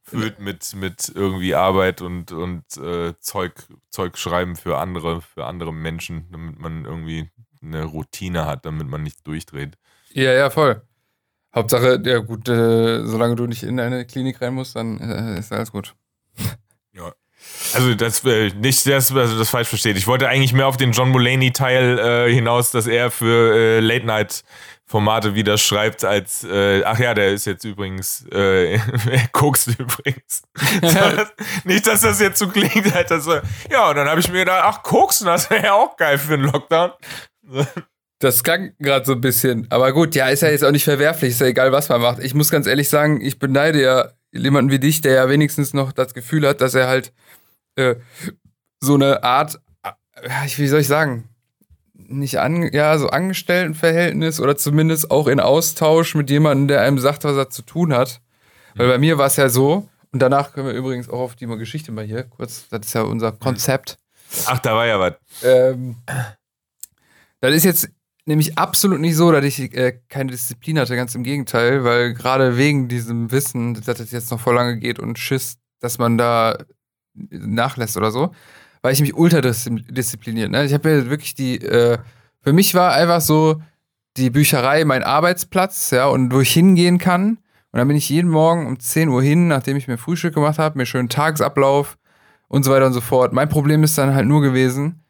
[0.04, 3.54] füllt mit, mit irgendwie Arbeit und, und äh, Zeug,
[3.90, 7.30] Zeug schreiben für andere, für andere Menschen, damit man irgendwie
[7.62, 9.78] eine Routine hat, damit man nicht durchdreht.
[10.14, 10.82] Ja, ja, voll.
[11.58, 15.52] Hauptsache, ja gut, äh, solange du nicht in eine Klinik rein musst, dann äh, ist
[15.52, 15.96] alles gut.
[16.94, 17.14] Ja.
[17.74, 19.98] Also das äh, nicht das, also das falsch versteht.
[19.98, 23.80] Ich wollte eigentlich mehr auf den John Mulaney Teil äh, hinaus, dass er für äh,
[23.80, 24.44] Late Night
[24.90, 28.76] Formate wieder schreibt als, äh, ach ja, der ist jetzt übrigens, äh,
[29.12, 30.44] er guckst übrigens.
[31.66, 33.28] nicht, dass das jetzt so klingt, halt, dass,
[33.70, 36.36] ja, und dann habe ich mir gedacht, ach, koksen, das wäre ja auch geil für
[36.36, 36.92] einen Lockdown.
[38.20, 39.68] Das klang gerade so ein bisschen.
[39.70, 42.20] Aber gut, ja, ist ja jetzt auch nicht verwerflich, ist ja egal, was man macht.
[42.20, 45.92] Ich muss ganz ehrlich sagen, ich beneide ja jemanden wie dich, der ja wenigstens noch
[45.92, 47.14] das Gefühl hat, dass er halt
[47.76, 47.96] äh,
[48.80, 49.92] so eine Art, äh,
[50.58, 51.30] wie soll ich sagen,
[51.94, 57.24] nicht an, ja, so Angestelltenverhältnis oder zumindest auch in Austausch mit jemandem, der einem sagt,
[57.24, 58.22] was er zu tun hat.
[58.76, 61.48] Weil bei mir war es ja so, und danach können wir übrigens auch auf die
[61.48, 63.98] Geschichte mal hier kurz, das ist ja unser Konzept.
[64.46, 65.14] Ach, da war ja was.
[65.44, 65.98] Ähm,
[67.40, 67.90] das ist jetzt
[68.28, 72.58] nämlich absolut nicht so, dass ich äh, keine Disziplin hatte, ganz im Gegenteil, weil gerade
[72.58, 76.58] wegen diesem Wissen, dass es jetzt noch vor lange geht und Schiss, dass man da
[77.14, 78.32] nachlässt oder so,
[78.82, 80.52] war ich mich ultra diszipliniert.
[80.52, 80.66] Ne?
[80.66, 81.98] Ich habe mir wirklich die, äh,
[82.42, 83.62] für mich war einfach so
[84.18, 87.38] die Bücherei mein Arbeitsplatz, ja, und wo ich hingehen kann.
[87.72, 90.58] Und dann bin ich jeden Morgen um 10 Uhr hin, nachdem ich mir Frühstück gemacht
[90.58, 91.98] habe, mir schönen Tagesablauf
[92.48, 93.34] und so weiter und so fort.
[93.34, 95.04] Mein Problem ist dann halt nur gewesen,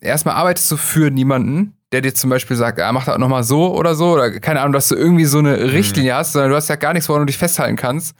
[0.00, 3.74] erstmal arbeitest du für niemanden, der dir zum Beispiel sagt, ah, mach das nochmal so
[3.74, 5.68] oder so, oder keine Ahnung, dass du irgendwie so eine mhm.
[5.70, 8.14] Richtlinie hast, sondern du hast ja gar nichts, woran du dich festhalten kannst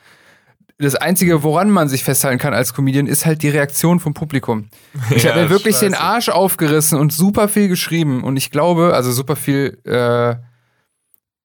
[0.79, 4.69] das Einzige, woran man sich festhalten kann als Comedian, ist halt die Reaktion vom Publikum.
[5.11, 5.87] Ich ja, habe mir wirklich scheiße.
[5.87, 8.23] den Arsch aufgerissen und super viel geschrieben.
[8.23, 10.37] Und ich glaube, also super viel, äh,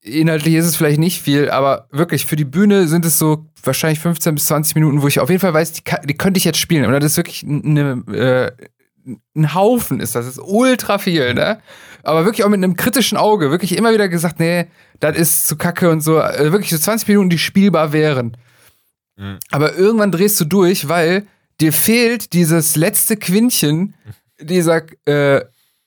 [0.01, 3.99] inhaltlich ist es vielleicht nicht viel, aber wirklich für die Bühne sind es so wahrscheinlich
[3.99, 6.59] 15 bis 20 Minuten, wo ich auf jeden Fall weiß, die, die könnte ich jetzt
[6.59, 6.85] spielen.
[6.85, 8.51] Und das ist wirklich eine, äh,
[9.35, 10.25] ein Haufen ist das.
[10.25, 11.59] Das ist ultra viel, ne?
[12.03, 13.49] Aber wirklich auch mit einem kritischen Auge.
[13.49, 14.67] Wirklich immer wieder gesagt, nee,
[14.99, 16.19] das ist zu kacke und so.
[16.19, 18.37] Also wirklich so 20 Minuten, die spielbar wären.
[19.15, 19.39] Mhm.
[19.51, 21.25] Aber irgendwann drehst du durch, weil
[21.61, 23.95] dir fehlt dieses letzte Quintchen,
[24.39, 25.41] dieser äh,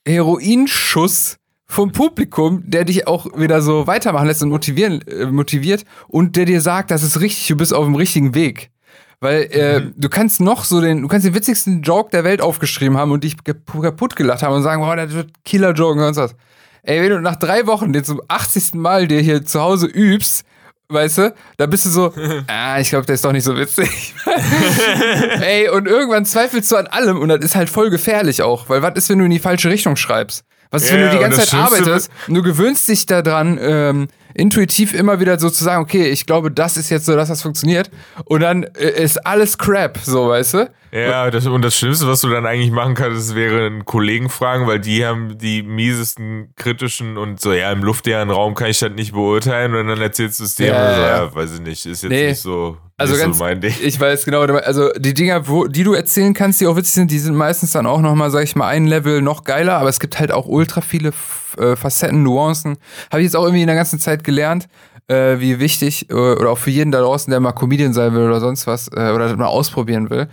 [0.05, 6.35] Heroinschuss vom Publikum, der dich auch wieder so weitermachen lässt und motivieren, äh, motiviert und
[6.35, 8.71] der dir sagt, das ist richtig, du bist auf dem richtigen Weg.
[9.19, 9.93] Weil äh, mhm.
[9.97, 13.23] du kannst noch so den, du kannst den witzigsten Joke der Welt aufgeschrieben haben und
[13.23, 16.35] dich kaputt gelacht haben und sagen, boah, das wird Killer-Joke und sonst was.
[16.83, 18.75] Ey, wenn du nach drei Wochen den zum 80.
[18.75, 20.45] Mal dir hier zu Hause übst,
[20.89, 21.33] weißt du?
[21.57, 22.13] Da bist du so,
[22.47, 24.13] ah, ich glaube, der ist doch nicht so witzig.
[25.41, 28.81] Ey, und irgendwann zweifelst du an allem und das ist halt voll gefährlich auch, weil
[28.83, 30.43] was ist, wenn du in die falsche Richtung schreibst?
[30.69, 34.07] Was ist, ja, wenn du die ganze Zeit arbeitest und du gewöhnst dich daran, ähm,
[34.37, 37.41] intuitiv immer wieder so zu sagen, okay, ich glaube, das ist jetzt so, dass das
[37.41, 37.89] funktioniert.
[38.25, 40.69] Und dann äh, ist alles Crap, so, weißt du?
[40.91, 44.67] Ja, das, und das Schlimmste, was du dann eigentlich machen kannst, wäre einen Kollegen fragen,
[44.67, 48.91] weil die haben die miesesten kritischen und so, ja, im luftleeren Raum kann ich das
[48.93, 52.03] nicht beurteilen und dann erzählst du es dem, ja, so, ja, weiß ich nicht, ist
[52.03, 52.29] jetzt nee.
[52.29, 52.77] nicht so.
[52.95, 53.75] Also nicht ganz, so mein Ding.
[53.83, 57.11] ich weiß genau, also die Dinger, wo, die du erzählen kannst, die auch witzig sind,
[57.11, 59.99] die sind meistens dann auch nochmal, sag ich mal, ein Level noch geiler, aber es
[59.99, 61.11] gibt halt auch ultra viele
[61.57, 62.77] äh, Facetten, Nuancen.
[63.11, 64.67] Habe ich jetzt auch irgendwie in der ganzen Zeit gelernt,
[65.07, 68.23] äh, wie wichtig, äh, oder auch für jeden da draußen, der mal Comedian sein will
[68.23, 70.27] oder sonst was, äh, oder das mal ausprobieren will.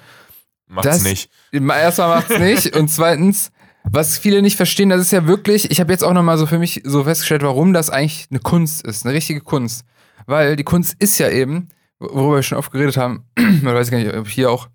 [0.66, 1.30] Macht's das, nicht.
[1.52, 2.76] Erstmal macht's nicht.
[2.76, 3.50] und zweitens,
[3.84, 6.58] was viele nicht verstehen, das ist ja wirklich, ich habe jetzt auch nochmal so für
[6.58, 9.84] mich so festgestellt, warum das eigentlich eine Kunst ist, eine richtige Kunst.
[10.26, 13.98] Weil die Kunst ist ja eben, worüber wir schon oft geredet haben, man weiß gar
[13.98, 14.68] nicht, ob hier auch,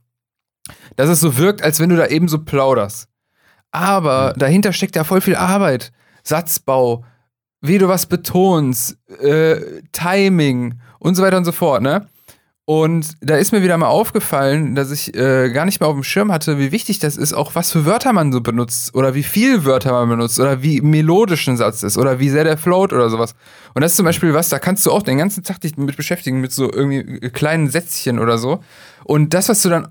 [0.96, 3.08] dass es so wirkt, als wenn du da eben so plauderst.
[3.72, 4.40] Aber mhm.
[4.40, 5.92] dahinter steckt ja voll viel Arbeit.
[6.30, 7.04] Satzbau,
[7.62, 12.08] wie du was betonst, äh, Timing und so weiter und so fort, ne?
[12.70, 16.04] Und da ist mir wieder mal aufgefallen, dass ich äh, gar nicht mehr auf dem
[16.04, 19.24] Schirm hatte, wie wichtig das ist, auch was für Wörter man so benutzt oder wie
[19.24, 22.94] viel Wörter man benutzt oder wie melodisch ein Satz ist oder wie sehr der float
[22.94, 23.34] oder sowas.
[23.74, 25.98] Und das ist zum Beispiel was, da kannst du auch den ganzen Tag dich mit
[25.98, 28.64] beschäftigen, mit so irgendwie kleinen Sätzchen oder so.
[29.04, 29.88] Und das, was du dann,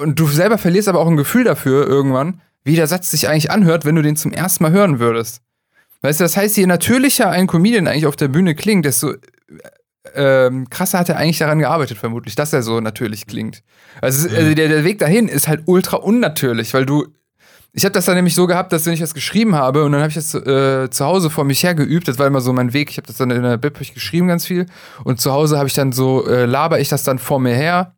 [0.00, 3.50] und du selber verlierst aber auch ein Gefühl dafür irgendwann, wie der Satz sich eigentlich
[3.50, 5.40] anhört, wenn du den zum ersten Mal hören würdest.
[6.04, 9.14] Weißt du, das heißt, je natürlicher ein Comedian eigentlich auf der Bühne klingt, desto
[10.14, 13.62] ähm, krasser hat er eigentlich daran gearbeitet, vermutlich, dass er so natürlich klingt.
[14.02, 14.36] Also, mhm.
[14.36, 17.06] also der, der, Weg dahin ist halt ultra unnatürlich, weil du.
[17.72, 20.02] Ich habe das dann nämlich so gehabt, dass wenn ich das geschrieben habe und dann
[20.02, 22.74] habe ich das äh, zu Hause vor mich her geübt, das war immer so mein
[22.74, 22.90] Weg.
[22.90, 24.66] Ich habe das dann in der Bib geschrieben ganz viel
[25.04, 27.94] und zu Hause habe ich dann so äh, laber ich das dann vor mir her,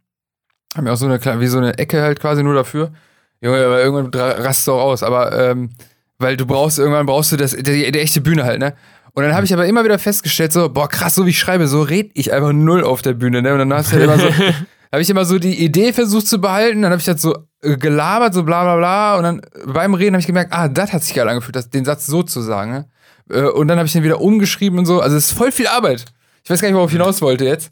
[0.74, 2.92] habe mir auch so eine wie so eine Ecke halt quasi nur dafür.
[3.40, 5.70] Junge, aber irgendwann rast du auch aus, aber ähm,
[6.18, 8.74] weil du brauchst, irgendwann brauchst du das, die, die echte Bühne halt, ne?
[9.12, 11.66] Und dann habe ich aber immer wieder festgestellt, so, boah, krass, so wie ich schreibe,
[11.68, 13.52] so red ich einfach null auf der Bühne, ne?
[13.52, 14.28] Und dann hast du halt immer so,
[14.92, 17.76] habe ich immer so die Idee versucht zu behalten, dann habe ich das so äh,
[17.76, 19.16] gelabert, so bla bla bla.
[19.16, 19.40] Und dann
[19.72, 22.22] beim Reden habe ich gemerkt, ah, das hat sich geil angefühlt, das, den Satz so
[22.22, 22.72] zu sagen.
[22.72, 22.88] Ne?
[23.30, 25.00] Äh, und dann habe ich den wieder umgeschrieben und so.
[25.00, 26.04] Also es ist voll viel Arbeit.
[26.44, 27.70] Ich weiß gar nicht, worauf ich hinaus wollte jetzt.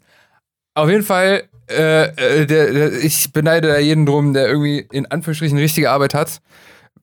[0.73, 5.05] Auf jeden Fall, äh, äh, der, der, ich beneide da jeden drum, der irgendwie in
[5.05, 6.41] Anführungsstrichen richtige Arbeit hat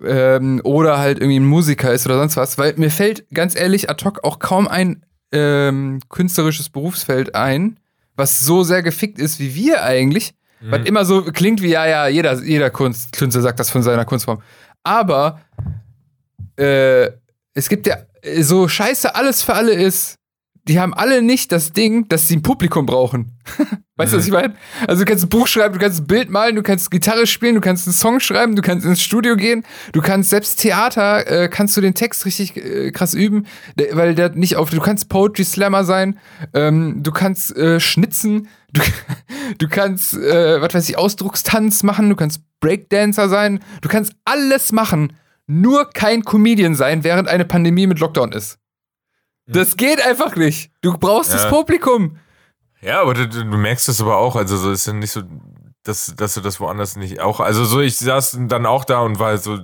[0.04, 3.90] ähm, oder halt irgendwie ein Musiker ist oder sonst was, weil mir fällt ganz ehrlich
[3.90, 7.78] ad hoc auch kaum ein ähm, künstlerisches Berufsfeld ein,
[8.16, 10.70] was so sehr gefickt ist wie wir eigentlich, mhm.
[10.70, 14.04] was immer so klingt wie, ja, ja, jeder, jeder Kunst, Künstler sagt das von seiner
[14.04, 14.42] Kunstform.
[14.82, 15.40] Aber
[16.56, 17.10] äh,
[17.54, 17.96] es gibt ja
[18.40, 20.16] so scheiße alles für alle ist,
[20.68, 23.32] die haben alle nicht das Ding, dass sie ein Publikum brauchen.
[23.96, 24.54] weißt du, was ich meine?
[24.86, 27.56] Also du kannst ein Buch schreiben, du kannst ein Bild malen, du kannst Gitarre spielen,
[27.56, 31.48] du kannst einen Song schreiben, du kannst ins Studio gehen, du kannst selbst Theater, äh,
[31.48, 33.46] kannst du den Text richtig äh, krass üben,
[33.92, 36.18] weil der nicht auf, du kannst Poetry Slammer sein,
[36.54, 38.82] ähm, du kannst äh, schnitzen, du,
[39.58, 44.70] du kannst, äh, was weiß ich, Ausdruckstanz machen, du kannst Breakdancer sein, du kannst alles
[44.70, 45.14] machen,
[45.48, 48.61] nur kein Comedian sein, während eine Pandemie mit Lockdown ist.
[49.46, 50.70] Das geht einfach nicht.
[50.80, 51.38] Du brauchst ja.
[51.38, 52.18] das Publikum.
[52.80, 54.36] Ja, aber du, du merkst es aber auch.
[54.36, 55.22] Also, so ist ja nicht so,
[55.84, 57.40] dass, dass du das woanders nicht auch.
[57.40, 59.58] Also, so, ich saß dann auch da und war so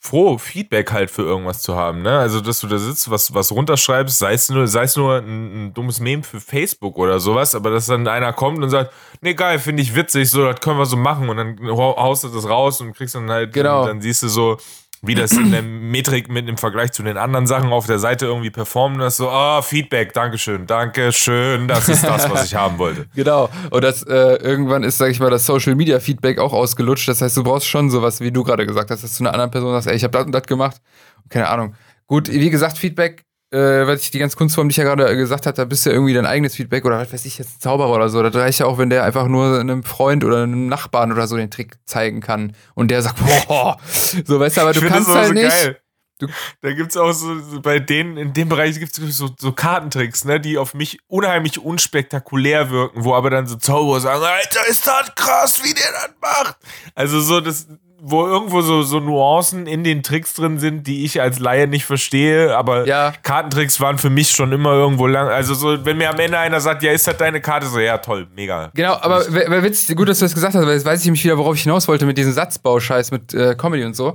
[0.00, 2.02] froh, Feedback halt für irgendwas zu haben.
[2.02, 2.18] Ne?
[2.18, 5.68] Also, dass du da sitzt, was, was runterschreibst, sei es nur, sei es nur ein,
[5.68, 9.34] ein dummes Meme für Facebook oder sowas, aber dass dann einer kommt und sagt, nee,
[9.34, 12.48] geil, finde ich witzig, so, das können wir so machen und dann haust du das
[12.48, 13.86] raus und kriegst dann halt, genau.
[13.86, 14.58] dann siehst du so,
[15.02, 18.26] wie das in der Metrik mit im Vergleich zu den anderen Sachen auf der Seite
[18.26, 22.78] irgendwie performen, das so, ah, oh, Feedback, Dankeschön, Dankeschön, das ist das, was ich haben
[22.78, 23.06] wollte.
[23.14, 23.48] Genau.
[23.70, 27.08] Und das äh, irgendwann ist, sag ich mal, das Social Media Feedback auch ausgelutscht.
[27.08, 29.50] Das heißt, du brauchst schon sowas, wie du gerade gesagt hast, dass du einer anderen
[29.50, 30.80] Person sagst, ey, ich habe das und das gemacht.
[31.28, 31.74] Keine Ahnung.
[32.06, 35.46] Gut, wie gesagt, Feedback äh, was ich die ganze Kunstform, die ich ja gerade gesagt
[35.46, 37.94] habe, da bist du ja irgendwie dein eigenes Feedback oder was weiß ich jetzt, Zauberer
[37.94, 38.22] oder so.
[38.22, 41.36] Das reicht ja auch, wenn der einfach nur einem Freund oder einem Nachbarn oder so
[41.36, 43.78] den Trick zeigen kann und der sagt, boah,
[44.24, 45.48] so weißt du, aber du kannst halt so nicht.
[45.48, 45.80] Geil.
[46.20, 46.26] Du,
[46.62, 50.40] da gibt's auch so, so, bei denen, in dem Bereich gibt's so, so Kartentricks, ne,
[50.40, 55.14] die auf mich unheimlich unspektakulär wirken, wo aber dann so Zauberer sagen, Alter, ist das
[55.14, 56.56] krass, wie der das macht.
[56.96, 57.68] Also so, das,
[58.00, 61.84] wo irgendwo so, so Nuancen in den Tricks drin sind, die ich als Laie nicht
[61.84, 63.12] verstehe, aber ja.
[63.22, 65.28] Kartentricks waren für mich schon immer irgendwo lang.
[65.28, 67.98] Also so, wenn mir am Ende einer sagt, ja, ist das deine Karte, so, ja,
[67.98, 68.70] toll, mega.
[68.74, 71.24] Genau, aber wer witzig, gut, dass du das gesagt hast, weil jetzt weiß ich nämlich
[71.24, 74.14] wieder, worauf ich hinaus wollte mit diesem Satzbauscheiß, mit äh, Comedy und so.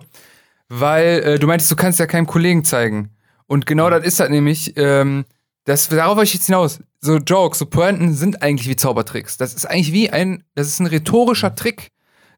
[0.70, 3.10] Weil äh, du meintest, du kannst ja keinem Kollegen zeigen.
[3.48, 3.92] Und genau mhm.
[3.92, 5.26] das ist halt nämlich, ähm,
[5.66, 6.80] das, darauf wollte ich jetzt hinaus.
[7.02, 9.36] So Jokes, so Pointen sind eigentlich wie Zaubertricks.
[9.38, 11.54] Das ist eigentlich wie ein, das ist ein rhetorischer.
[11.54, 11.92] Trick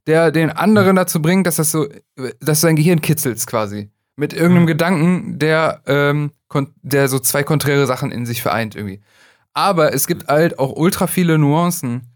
[0.07, 1.87] der den anderen dazu bringt, dass das so,
[2.39, 3.89] dass sein Gehirn kitzelt quasi.
[4.15, 4.67] Mit irgendeinem mhm.
[4.67, 6.31] Gedanken, der, ähm,
[6.81, 9.01] der so zwei konträre Sachen in sich vereint irgendwie.
[9.53, 12.13] Aber es gibt halt auch ultra viele Nuancen,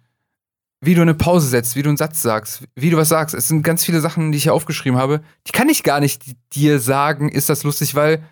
[0.82, 3.36] wie du eine Pause setzt, wie du einen Satz sagst, wie du was sagst.
[3.36, 5.22] Es sind ganz viele Sachen, die ich hier aufgeschrieben habe.
[5.48, 6.24] Die kann ich gar nicht
[6.54, 8.24] dir sagen, ist das lustig, weil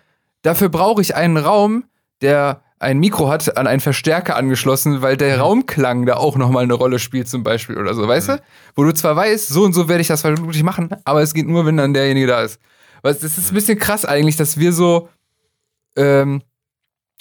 [0.42, 1.84] dafür brauche ich einen Raum,
[2.22, 5.42] der ein Mikro hat, an einen Verstärker angeschlossen, weil der mhm.
[5.42, 8.32] Raumklang da auch nochmal eine Rolle spielt, zum Beispiel oder so, weißt mhm.
[8.36, 8.42] du?
[8.76, 11.48] Wo du zwar weißt, so und so werde ich das vermutlich machen, aber es geht
[11.48, 12.60] nur, wenn dann derjenige da ist.
[13.02, 15.08] Weil das ist ein bisschen krass eigentlich, dass wir so,
[15.96, 16.42] ähm,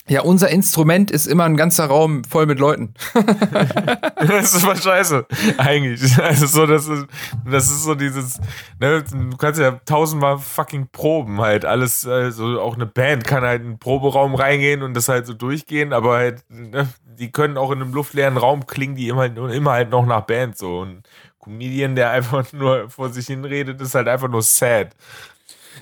[0.09, 2.93] ja, unser Instrument ist immer ein ganzer Raum voll mit Leuten.
[4.15, 5.25] das ist voll scheiße,
[5.57, 6.17] eigentlich.
[6.17, 7.07] Also so, das ist,
[7.45, 8.39] das ist so dieses,
[8.79, 11.65] ne, du kannst ja tausendmal fucking proben halt.
[11.65, 15.33] Alles, also auch eine Band kann halt in einen Proberaum reingehen und das halt so
[15.33, 19.71] durchgehen, aber halt, ne, die können auch in einem luftleeren Raum klingen, die immer, immer
[19.71, 20.79] halt noch nach Band so.
[20.79, 21.03] Und
[21.39, 24.95] Comedian, der einfach nur vor sich hin redet, ist halt einfach nur sad.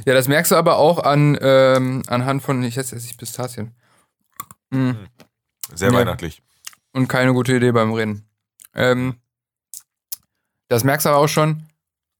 [0.06, 3.74] Ja, das merkst du aber auch an, ähm, anhand von, ich esse jetzt Pistazien.
[4.70, 5.08] Mhm.
[5.74, 5.98] Sehr ja.
[5.98, 6.42] weihnachtlich.
[6.92, 8.28] Und keine gute Idee beim Reden.
[8.74, 9.16] Ähm,
[10.68, 11.64] das merkst du aber auch schon.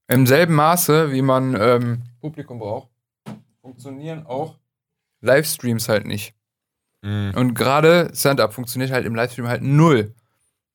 [0.08, 2.90] Im selben Maße, wie man ähm, Publikum braucht,
[3.62, 4.56] funktionieren auch
[5.22, 6.36] Livestreams halt nicht.
[7.02, 7.34] Mhm.
[7.36, 10.14] Und gerade Stand-up funktioniert halt im Livestream halt null.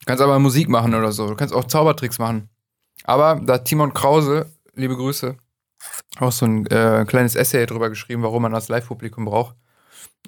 [0.00, 1.28] Du kannst aber Musik machen oder so.
[1.28, 2.48] Du kannst auch Zaubertricks machen.
[3.04, 5.36] Aber da Timon Krause, liebe Grüße,
[6.18, 9.56] auch so ein äh, kleines Essay drüber geschrieben, warum man das Live-Publikum braucht.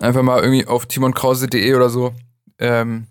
[0.01, 2.15] Einfach mal irgendwie auf timonkrause.de oder so.
[2.59, 3.09] Ähm,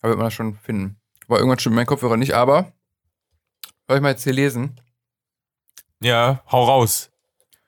[0.00, 0.96] da wird man das schon finden.
[1.28, 2.72] War irgendwann stimmt mein Kopfhörer nicht, aber
[3.86, 4.80] soll ich mal jetzt hier lesen?
[6.02, 7.10] Ja, hau raus.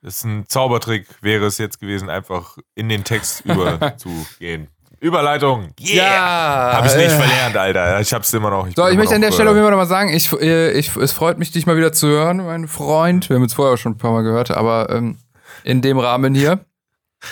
[0.02, 4.68] Das ist ein Zaubertrick, wäre es jetzt gewesen, einfach in den Text überzugehen.
[4.98, 5.74] Überleitung.
[5.80, 5.96] Yeah.
[5.96, 6.72] Ja.
[6.74, 8.00] Hab ich nicht verlernt, Alter.
[8.00, 8.68] Ich hab's immer noch.
[8.68, 10.96] Ich so, ich möchte an der Stelle auf jeden Fall nochmal sagen, ich, äh, ich,
[10.96, 13.28] es freut mich, dich mal wieder zu hören, mein Freund.
[13.28, 15.18] Wir haben uns vorher schon ein paar Mal gehört, aber ähm,
[15.64, 16.64] in dem Rahmen hier.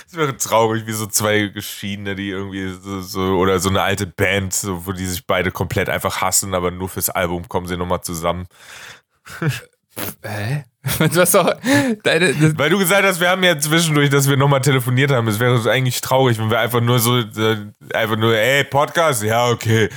[0.06, 4.06] Es wäre traurig, wie so zwei Geschiedene, die irgendwie so, so, oder so eine alte
[4.06, 7.76] Band, so, wo die sich beide komplett einfach hassen, aber nur fürs Album kommen sie
[7.76, 8.46] nochmal zusammen.
[10.24, 10.64] Hä?
[10.98, 11.52] Was auch,
[12.04, 15.28] deine, Weil du gesagt hast, wir haben ja zwischendurch, dass wir nochmal telefoniert haben.
[15.28, 17.22] Es wäre eigentlich traurig, wenn wir einfach nur so,
[17.92, 19.90] einfach nur, ey, Podcast, ja, okay.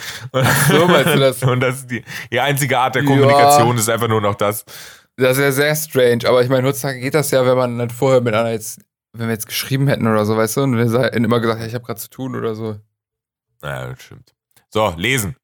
[0.69, 1.41] So meinst du das?
[1.43, 3.81] Und das die, die einzige Art der Kommunikation ja.
[3.81, 4.65] ist einfach nur noch das.
[5.15, 7.89] Das ist ja sehr strange, aber ich meine, heutzutage geht das ja, wenn man dann
[7.89, 8.81] vorher mit einer jetzt
[9.13, 11.67] wenn wir jetzt geschrieben hätten oder so, weißt du, und wir hätten immer gesagt, ja,
[11.67, 12.79] ich habe gerade zu tun oder so.
[13.61, 14.33] Naja, das stimmt.
[14.69, 15.35] So, lesen.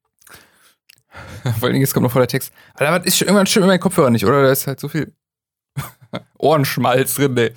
[1.42, 2.52] Vor allen Dingen, jetzt kommt noch vor der Text.
[2.74, 4.42] Alter, was ist schon, irgendwann stimmt mein Kopfhörer nicht, oder?
[4.42, 5.12] Da ist halt so viel
[6.38, 7.52] Ohrenschmalz drin, ey.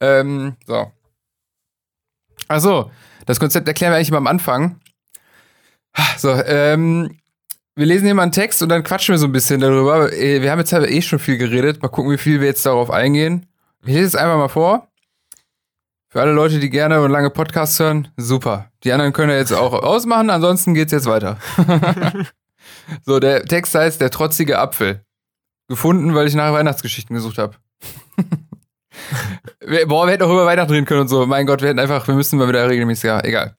[0.00, 0.90] Ähm, so.
[2.48, 2.90] Achso,
[3.26, 4.80] das Konzept erklären wir eigentlich mal am Anfang.
[6.16, 7.18] So, ähm,
[7.76, 10.12] wir lesen hier mal einen Text und dann quatschen wir so ein bisschen darüber.
[10.12, 11.82] Äh, wir haben jetzt halt eh schon viel geredet.
[11.82, 13.46] Mal gucken, wie viel wir jetzt darauf eingehen.
[13.82, 14.88] Ich lese es einfach mal vor.
[16.10, 18.72] Für alle Leute, die gerne und lange Podcasts hören, super.
[18.82, 21.38] Die anderen können ja jetzt auch ausmachen, ansonsten geht's jetzt weiter.
[23.04, 25.04] so, der Text heißt Der trotzige Apfel.
[25.68, 27.56] Gefunden, weil ich nach Weihnachtsgeschichten gesucht habe.
[29.86, 31.26] Boah, wir hätten auch über Weihnachten reden können und so.
[31.26, 33.54] Mein Gott, wir hätten einfach, wir müssen mal wieder regelmäßig, ja, egal.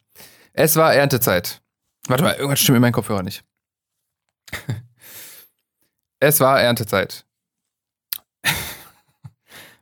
[0.54, 1.62] Es war Erntezeit.
[2.08, 3.44] Warte mal, irgendwas stimmt in meinem Kopfhörer nicht.
[6.20, 7.26] es war Erntezeit.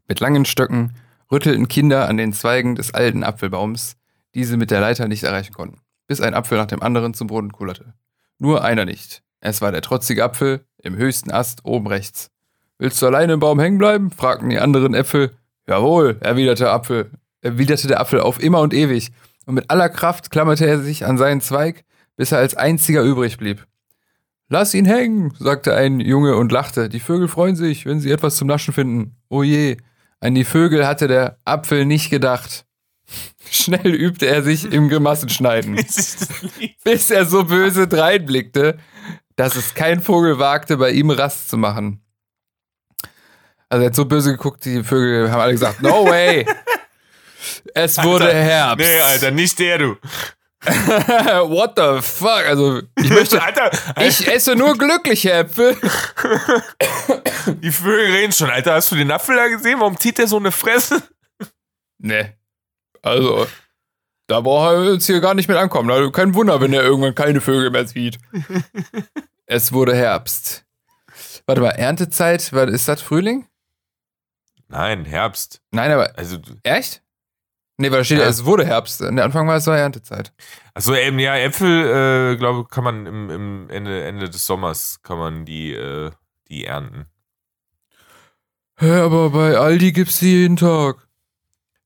[0.09, 0.93] Mit langen Stöcken
[1.32, 3.98] rüttelten Kinder an den Zweigen des alten Apfelbaums,
[4.36, 7.28] die sie mit der Leiter nicht erreichen konnten, bis ein Apfel nach dem anderen zum
[7.28, 7.94] Boden kullerte.
[8.40, 9.24] Nur einer nicht.
[9.40, 12.30] Es war der trotzige Apfel im höchsten Ast oben rechts.
[12.78, 14.12] Willst du alleine im Baum hängen bleiben?
[14.12, 15.32] fragten die anderen Äpfel.
[15.68, 17.12] Jawohl, erwiderte, Apfel,
[17.42, 19.12] erwiderte der Apfel auf immer und ewig,
[19.46, 23.38] und mit aller Kraft klammerte er sich an seinen Zweig, bis er als einziger übrig
[23.38, 23.66] blieb.
[24.50, 26.88] Lass ihn hängen, sagte ein Junge und lachte.
[26.90, 29.16] Die Vögel freuen sich, wenn sie etwas zum Naschen finden.
[29.30, 29.78] Oh je,
[30.20, 32.65] an die Vögel hatte der Apfel nicht gedacht.
[33.49, 35.76] Schnell übte er sich im Grimassenschneiden,
[36.84, 38.78] bis er so böse dreinblickte,
[39.38, 42.03] dass es kein Vogel wagte, bei ihm Rast zu machen.
[43.70, 46.45] Also er hat so böse geguckt, die Vögel haben alle gesagt, no way.
[47.74, 48.86] Es wurde Alter, Herbst.
[48.86, 49.97] Nee, Alter, nicht der, du.
[51.49, 52.45] What the fuck?
[52.45, 55.76] Also ich möchte, Alter, ich esse nur glückliche Äpfel.
[57.61, 58.49] die Vögel reden schon.
[58.49, 59.80] Alter, hast du den Apfel da gesehen?
[59.80, 61.01] Warum zieht der so eine Fresse?
[61.99, 62.34] Nee.
[63.01, 63.47] Also,
[64.28, 65.89] da braucht er uns hier gar nicht mit ankommen.
[65.91, 68.18] Also, kein Wunder, wenn er irgendwann keine Vögel mehr sieht.
[69.45, 70.65] es wurde Herbst.
[71.45, 73.47] Warte mal, Erntezeit, ist das Frühling?
[74.68, 75.61] Nein, Herbst.
[75.72, 77.01] Nein, aber Also, echt?
[77.80, 79.02] Nee, weil da steht ja, es wurde Herbst.
[79.02, 80.34] Der Anfang war es war Erntezeit.
[80.74, 85.20] also eben, ja, Äpfel, äh, glaube kann man im, im Ende, Ende des Sommers kann
[85.20, 86.10] man die, äh,
[86.50, 87.06] die ernten.
[88.80, 90.98] Hä, aber bei Aldi gibt's die jeden Tag.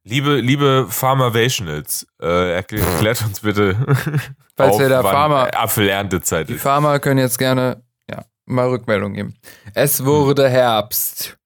[0.03, 3.75] Liebe, liebe Farmavationals, äh, erklärt, erklärt uns bitte,
[4.57, 6.61] Falls da wann Farmer- Apfelerntezeit Die ist.
[6.61, 9.35] Farmer können jetzt gerne ja, mal Rückmeldung geben.
[9.73, 11.37] Es wurde Herbst.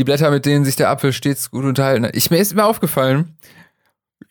[0.00, 2.16] Die Blätter, mit denen sich der Apfel stets gut unterhalten hat.
[2.16, 3.36] Ich, mir ist immer aufgefallen.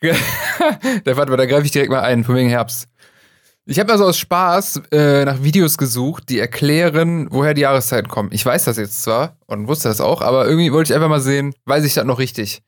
[0.00, 2.88] da, warte mal, da greife ich direkt mal ein, von wegen Herbst.
[3.66, 8.30] Ich habe also aus Spaß äh, nach Videos gesucht, die erklären, woher die Jahreszeiten kommen.
[8.32, 11.20] Ich weiß das jetzt zwar und wusste das auch, aber irgendwie wollte ich einfach mal
[11.20, 12.64] sehen, weiß ich das noch richtig.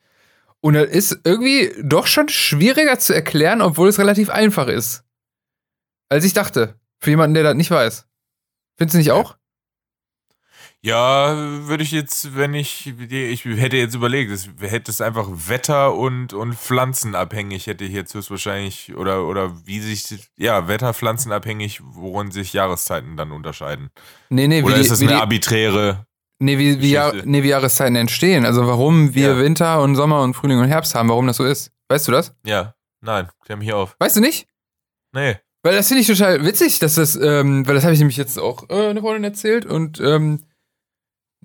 [0.60, 5.02] Und das ist irgendwie doch schon schwieriger zu erklären, obwohl es relativ einfach ist.
[6.08, 6.76] Als ich dachte.
[7.00, 8.06] Für jemanden, der das nicht weiß.
[8.76, 9.34] Findest du nicht auch?
[10.84, 11.36] Ja,
[11.68, 16.32] würde ich jetzt, wenn ich, ich hätte jetzt überlegt, es hätte es einfach Wetter und,
[16.32, 20.04] und pflanzenabhängig, hätte ich jetzt höchstwahrscheinlich, oder, oder wie sich,
[20.36, 23.90] ja, Wetter, pflanzenabhängig, worin sich Jahreszeiten dann unterscheiden.
[24.28, 26.04] Nee, nee, Oder wie, ist das eine die, arbiträre,
[26.40, 28.44] nee, wie, wie, nee, wie Jahreszeiten entstehen.
[28.44, 29.38] Also warum wir Ja.
[29.38, 31.70] Winter und Sommer und Frühling und Herbst haben, warum das so ist.
[31.90, 32.34] Weißt du das?
[32.44, 33.94] ja, nein, klär mich auf.
[34.00, 34.48] Weißt du nicht?
[35.12, 35.36] Nee.
[35.62, 38.36] Weil das finde ich total witzig, dass das, ähm, weil das habe ich nämlich jetzt
[38.36, 40.40] auch äh, eine Freundin erzählt und ähm,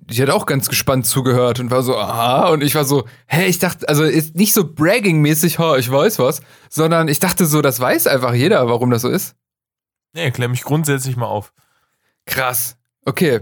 [0.10, 3.46] die hat auch ganz gespannt zugehört und war so, aha, und ich war so, hä,
[3.46, 7.62] ich dachte, also ist nicht so bragging-mäßig, ha, ich weiß was, sondern ich dachte so,
[7.62, 9.36] das weiß einfach jeder, warum das so ist.
[10.14, 11.52] Nee, klär mich grundsätzlich mal auf.
[12.26, 12.78] Krass.
[13.06, 13.42] Okay.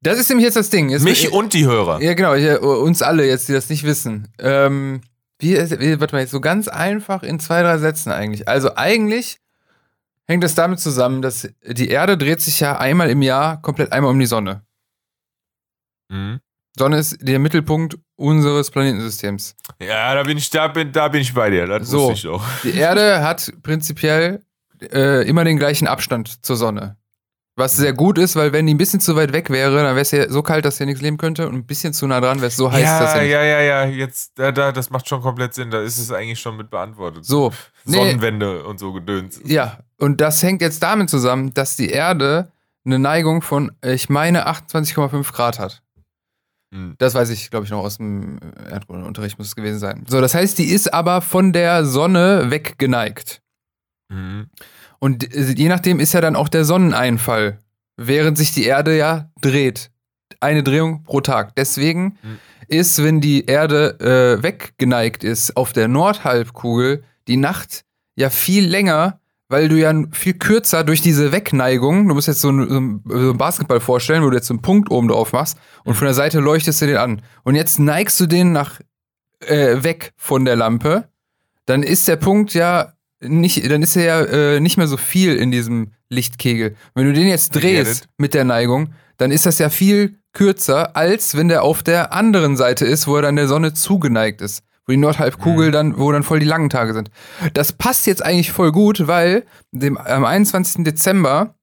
[0.00, 0.90] Das ist nämlich jetzt das Ding.
[0.90, 2.00] Jetzt, Mich und die Hörer.
[2.00, 4.28] Ja, genau, hier, uns alle jetzt, die das nicht wissen.
[4.38, 5.00] Ähm,
[5.38, 8.48] wie, wie, warte mal, jetzt so ganz einfach in zwei, drei Sätzen eigentlich.
[8.48, 9.38] Also eigentlich
[10.26, 14.10] hängt das damit zusammen, dass die Erde dreht sich ja einmal im Jahr komplett einmal
[14.10, 14.62] um die Sonne.
[16.08, 16.40] Mhm.
[16.78, 19.56] Sonne ist der Mittelpunkt unseres Planetensystems.
[19.80, 21.66] Ja, da bin ich, da bin, da bin ich bei dir.
[21.66, 22.10] Das So.
[22.10, 22.44] wusste ich doch.
[22.64, 24.42] Die Erde hat prinzipiell
[24.92, 26.96] äh, immer den gleichen Abstand zur Sonne.
[27.58, 30.00] Was sehr gut ist, weil wenn die ein bisschen zu weit weg wäre, dann wäre
[30.00, 32.36] es ja so kalt, dass hier nichts leben könnte und ein bisschen zu nah dran
[32.36, 35.08] wäre es so heiß, dass ja, hier ja, ja, ja, jetzt, da, da, das macht
[35.08, 35.70] schon komplett Sinn.
[35.70, 37.24] Da ist es eigentlich schon mit beantwortet.
[37.24, 37.54] So.
[37.86, 39.40] Nee, Sonnenwende und so gedöns.
[39.46, 42.52] Ja, und das hängt jetzt damit zusammen, dass die Erde
[42.84, 45.82] eine Neigung von, ich meine, 28,5 Grad hat.
[46.76, 46.94] Mhm.
[46.98, 48.38] Das weiß ich, glaube ich, noch aus dem
[48.70, 50.04] Erdkundeunterricht muss es gewesen sein.
[50.08, 53.40] So, das heißt, die ist aber von der Sonne weggeneigt.
[54.08, 54.48] Mhm.
[54.98, 57.58] Und äh, je nachdem ist ja dann auch der Sonneneinfall,
[57.96, 59.90] während sich die Erde ja dreht.
[60.40, 61.54] Eine Drehung pro Tag.
[61.56, 62.38] Deswegen Mhm.
[62.68, 63.98] ist, wenn die Erde
[64.38, 67.84] äh, weggeneigt ist auf der Nordhalbkugel, die Nacht
[68.16, 72.48] ja viel länger, weil du ja viel kürzer durch diese Wegneigung, du musst jetzt so
[72.48, 76.06] einen, so einen Basketball vorstellen, wo du jetzt einen Punkt oben drauf machst und von
[76.06, 77.22] der Seite leuchtest du den an.
[77.44, 78.80] Und jetzt neigst du den nach
[79.40, 81.08] äh, weg von der Lampe,
[81.66, 85.36] dann ist der Punkt ja nicht, dann ist er ja äh, nicht mehr so viel
[85.36, 86.76] in diesem Lichtkegel.
[86.94, 91.36] Wenn du den jetzt drehst mit der Neigung, dann ist das ja viel kürzer, als
[91.36, 94.62] wenn der auf der anderen Seite ist, wo er dann der Sonne zugeneigt ist.
[94.86, 95.72] Wo die Nordhalbkugel mhm.
[95.72, 97.10] dann, wo dann voll die langen Tage sind.
[97.54, 100.84] Das passt jetzt eigentlich voll gut, weil dem, am 21.
[100.84, 101.54] Dezember,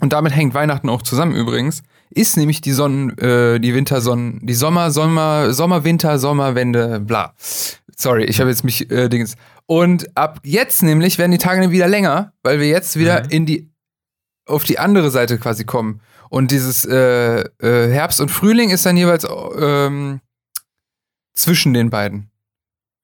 [0.00, 4.54] und damit hängt Weihnachten auch zusammen übrigens, ist nämlich die Sonnen, äh, die Wintersonnen, die
[4.54, 7.34] Sommer, Sommer, Sommer, Winter, Sommerwende, bla.
[7.96, 9.36] Sorry, ich habe jetzt mich äh, Dings.
[9.66, 13.30] Und ab jetzt nämlich werden die Tage wieder länger, weil wir jetzt wieder mhm.
[13.30, 13.72] in die
[14.46, 16.00] auf die andere Seite quasi kommen.
[16.28, 19.26] Und dieses äh, äh, Herbst und Frühling ist dann jeweils
[19.58, 20.20] ähm,
[21.34, 22.31] zwischen den beiden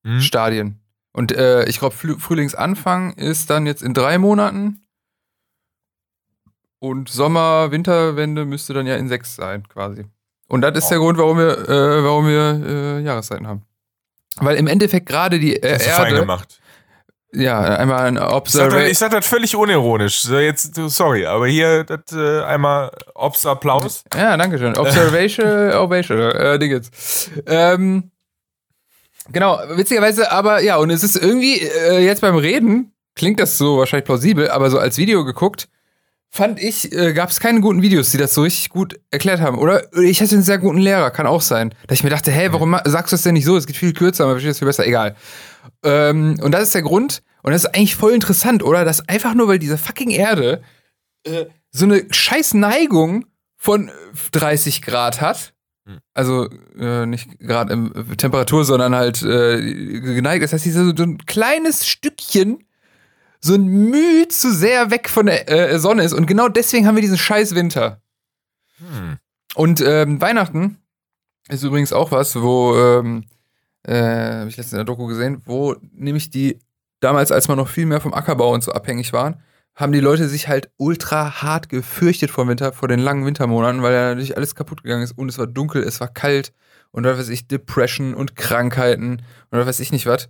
[0.09, 0.21] mhm.
[0.21, 0.81] Stadien.
[1.13, 4.87] Und äh, ich glaube, Frühlingsanfang ist dann jetzt in drei Monaten.
[6.81, 10.05] Und Sommer, Winterwende müsste dann ja in sechs sein, quasi.
[10.47, 13.63] Und das ist der Grund, warum wir, äh, warum wir äh, Jahreszeiten haben.
[14.37, 15.85] Weil im Endeffekt gerade die äh, Erde.
[15.85, 16.61] Fein gemacht.
[17.33, 18.91] Ja, einmal ein Observation.
[18.91, 20.25] Ich sag das völlig unironisch.
[20.25, 24.05] Jetzt, sorry, aber hier das, äh, einmal Obs Applaus.
[24.17, 24.77] Ja, danke schön.
[24.79, 27.31] Observation, Ovation, äh, Dingens.
[27.47, 28.11] Ähm,
[29.33, 33.79] genau, witzigerweise, aber ja, und es ist irgendwie äh, jetzt beim Reden, klingt das so
[33.79, 35.69] wahrscheinlich plausibel, aber so als Video geguckt,
[36.31, 39.59] fand ich, äh, gab es keine guten Videos, die das so richtig gut erklärt haben.
[39.59, 41.75] Oder ich hatte einen sehr guten Lehrer, kann auch sein.
[41.87, 43.57] Dass ich mir dachte, hey, warum sagst du das denn nicht so?
[43.57, 44.87] Es geht viel kürzer, man versteht es viel besser.
[44.87, 45.17] Egal.
[45.83, 48.85] Ähm, und das ist der Grund, und das ist eigentlich voll interessant, oder?
[48.85, 50.63] Dass einfach nur, weil diese fucking Erde
[51.25, 53.27] äh, so eine scheiß Neigung
[53.57, 53.91] von
[54.33, 55.55] 30 Grad hat.
[56.15, 60.43] Also äh, nicht gerade in Temperatur, sondern halt äh, geneigt.
[60.45, 62.65] Das heißt, sie so, so ein kleines Stückchen
[63.41, 66.13] so ein Mühe zu sehr weg von der äh, Sonne ist.
[66.13, 68.01] Und genau deswegen haben wir diesen scheiß Winter.
[68.79, 69.19] Hm.
[69.55, 70.79] Und ähm, Weihnachten
[71.49, 73.25] ist übrigens auch was, wo, ähm,
[73.85, 76.59] äh, habe ich letztens in der Doku gesehen, wo nämlich die,
[77.01, 79.43] damals, als man noch viel mehr vom Ackerbau und so abhängig waren,
[79.79, 83.95] haben die Leute sich halt ultra hart gefürchtet vor Winter, vor den langen Wintermonaten, weil
[83.95, 86.53] ja natürlich alles kaputt gegangen ist und es war dunkel, es war kalt
[86.91, 90.29] und da weiß ich, Depression und Krankheiten und da weiß ich nicht was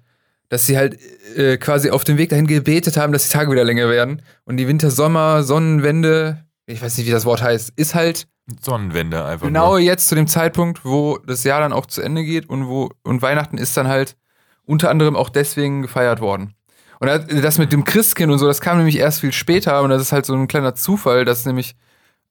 [0.49, 0.99] dass sie halt
[1.37, 4.23] äh, quasi auf dem Weg dahin gebetet haben, dass die Tage wieder länger werden.
[4.45, 8.27] Und die Winter-Sommer, Sonnenwende, ich weiß nicht, wie das Wort heißt, ist halt
[8.63, 9.47] Sonnenwende einfach.
[9.47, 9.81] Genau nur.
[9.81, 13.21] jetzt zu dem Zeitpunkt, wo das Jahr dann auch zu Ende geht und wo und
[13.21, 14.17] Weihnachten ist dann halt
[14.65, 16.55] unter anderem auch deswegen gefeiert worden.
[17.01, 20.03] Und das mit dem Christkind und so, das kam nämlich erst viel später und das
[20.03, 21.77] ist halt so ein kleiner Zufall, dass nämlich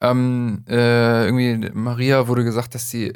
[0.01, 3.13] ähm, äh, irgendwie Maria wurde gesagt, dass sie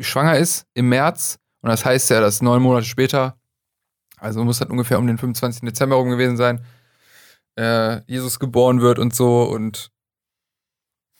[0.00, 3.36] schwanger ist im März und das heißt ja, dass neun Monate später
[4.24, 5.62] also muss halt ungefähr um den 25.
[5.68, 6.64] Dezember rum gewesen sein.
[7.56, 9.92] Äh, Jesus geboren wird und so und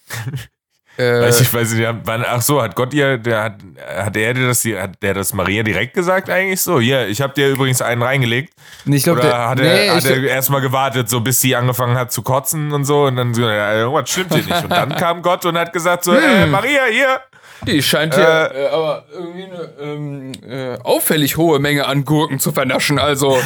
[0.97, 3.55] äh, weiß ich weiß nicht, ach so, hat Gott ihr, der hat,
[3.87, 6.81] hat er dir das, hat der das Maria direkt gesagt eigentlich so?
[6.81, 8.55] Hier, ich habe dir übrigens einen reingelegt.
[8.85, 11.97] Ich glaub, Oder der, hat er, nee, hat er erstmal gewartet, so bis sie angefangen
[11.97, 14.63] hat zu kotzen und so und dann so, ja, irgendwas stimmt hier nicht.
[14.65, 16.23] Und dann kam Gott und hat gesagt so, hm.
[16.23, 17.21] äh, Maria, hier,
[17.67, 22.39] die scheint ja äh, äh, aber irgendwie eine ähm, äh, auffällig hohe Menge an Gurken
[22.39, 22.99] zu vernaschen.
[22.99, 23.39] Also,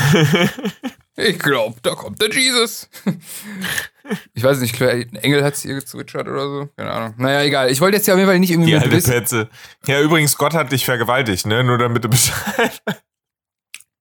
[1.19, 2.89] ich glaube, da kommt der Jesus.
[4.35, 6.69] ich weiß nicht, ein Engel hat es hier gezwitschert oder so.
[6.77, 7.15] Keine Ahnung.
[7.17, 7.71] Naja, egal.
[7.71, 8.71] Ich wollte jetzt ja auf jeden Fall nicht irgendwie.
[8.71, 9.49] Die alte Petze.
[9.87, 11.65] Ja, übrigens, Gott hat dich vergewaltigt, ne?
[11.65, 12.83] Nur damit du Bescheid.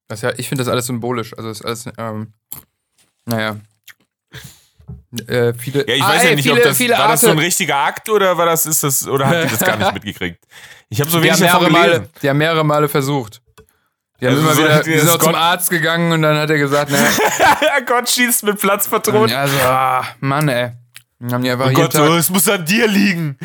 [0.09, 1.37] Das ja, ich finde das alles symbolisch.
[1.37, 2.31] Also, ist alles, ähm,
[3.25, 3.57] naja.
[5.27, 7.39] Äh, viele, ja, ich weiß ah, ja nicht, viele, ob das, war das so ein
[7.39, 10.41] richtiger Akt oder war das, ist das, oder habt ihr das gar nicht mitgekriegt?
[10.87, 13.41] Ich habe so wenig davon Male, Die haben mehrere Male versucht.
[14.19, 16.57] Die, also immer so, wieder, die sind auch zum Arzt gegangen und dann hat er
[16.57, 16.97] gesagt, ne.
[17.85, 19.29] Gott schießt mit Platzpatronen.
[19.29, 20.71] Ja, also, ah, Mann, ey.
[21.19, 23.37] Dann haben die einfach oh Gott, es muss an dir liegen.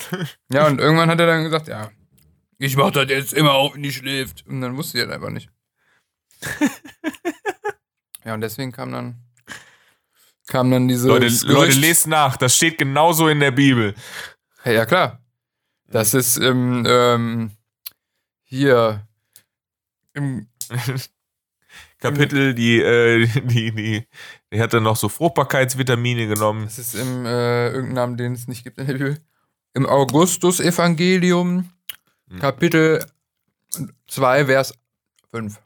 [0.52, 1.90] ja, und irgendwann hat er dann gesagt, ja,
[2.58, 4.46] ich mach das jetzt immer auf, wenn die schläft.
[4.46, 5.50] Und dann wusste sie das einfach nicht.
[8.24, 9.20] ja, und deswegen kam dann
[10.46, 11.08] kam dann diese.
[11.08, 13.94] Leute, Leute, lest nach, das steht genauso in der Bibel.
[14.64, 15.20] Ja, ja klar.
[15.86, 17.50] Das ist im, ähm,
[18.42, 19.06] hier
[20.14, 20.48] im
[21.98, 24.06] Kapitel, die, äh, die, die,
[24.52, 26.64] die hat dann noch so Fruchtbarkeitsvitamine genommen.
[26.64, 29.18] Das ist im, äh, irgendeinen Namen, den es nicht gibt in der Bibel.
[29.74, 31.70] Im Augustus-Evangelium,
[32.30, 32.38] hm.
[32.38, 33.04] Kapitel
[34.06, 34.74] 2, Vers
[35.32, 35.60] 5.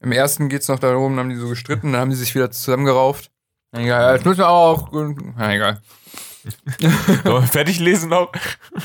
[0.00, 2.34] Im ersten geht es noch darum, dann haben die so gestritten, dann haben die sich
[2.34, 3.30] wieder zusammengerauft.
[3.72, 4.90] Egal, das müssen wir auch.
[4.92, 5.82] Na, egal.
[7.50, 8.32] fertig lesen noch?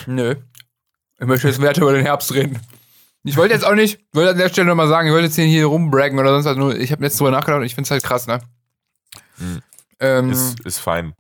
[0.06, 0.36] Nö.
[1.20, 2.60] Ich möchte jetzt weiter über den Herbst reden.
[3.24, 5.66] Ich wollte jetzt auch nicht, wollte an der Stelle nochmal sagen, ich wollte jetzt hier
[5.66, 6.58] rumbraggen oder sonst was.
[6.58, 8.40] Nur, ich habe jetzt drüber nachgedacht und ich finde es halt krass, ne?
[9.38, 9.62] Mhm.
[10.00, 11.14] Ähm, Ist, ist fein.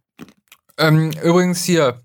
[0.77, 2.01] ähm, übrigens hier,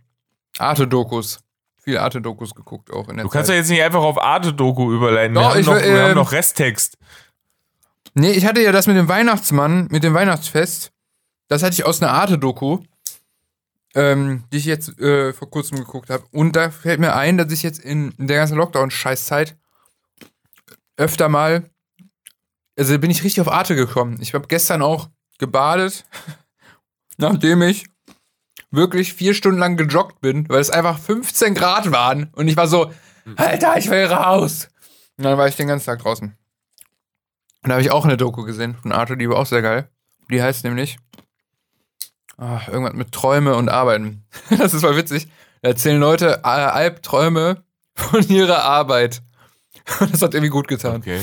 [0.59, 1.41] Arte-Dokus.
[1.83, 3.55] Viele Arte-Dokus geguckt auch in der Du kannst Zeit.
[3.55, 5.35] ja jetzt nicht einfach auf Arte-Doku überleiten.
[5.35, 6.99] Wir, Doch, haben ich noch, will, wir haben ähm, noch Resttext.
[8.15, 10.91] Nee, ich hatte ja das mit dem Weihnachtsmann, mit dem Weihnachtsfest.
[11.49, 12.81] Das hatte ich aus einer Arte-Doku,
[13.95, 16.25] ähm, die ich jetzt äh, vor kurzem geguckt habe.
[16.33, 19.57] Und da fällt mir ein, dass ich jetzt in der ganzen Lockdown-Scheißzeit
[20.97, 21.69] öfter mal,
[22.79, 24.19] also bin ich richtig auf Arte gekommen.
[24.21, 26.05] Ich habe gestern auch gebadet,
[27.17, 27.87] nachdem ich
[28.71, 32.31] wirklich vier Stunden lang gejoggt bin, weil es einfach 15 Grad waren.
[32.33, 32.93] Und ich war so,
[33.37, 34.69] Alter, ich will raus.
[35.17, 36.29] Und dann war ich den ganzen Tag draußen.
[37.63, 39.89] Und da habe ich auch eine Doku gesehen von Arte, die war auch sehr geil.
[40.31, 40.99] Die heißt nämlich
[42.39, 44.25] ah, irgendwas mit Träume und Arbeiten.
[44.51, 45.29] das ist voll witzig.
[45.63, 49.23] Da erzählen Leute äh, Albträume von ihrer Arbeit.
[50.01, 50.97] Und das hat irgendwie gut getan.
[50.97, 51.21] Okay.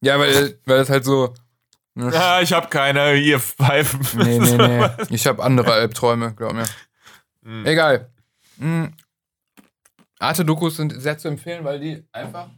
[0.00, 1.34] Ja, weil, weil das halt so.
[1.94, 4.00] Ne, Ja, ich habe keine, ihr Pfeifen.
[4.22, 4.88] nee, nee, nee.
[5.10, 6.66] Ich habe andere Albträume, glaub mir.
[7.42, 7.66] Mhm.
[7.66, 8.10] Egal.
[8.56, 8.92] Mhm.
[10.18, 12.48] Arte-Dokus sind sehr zu empfehlen, weil die einfach.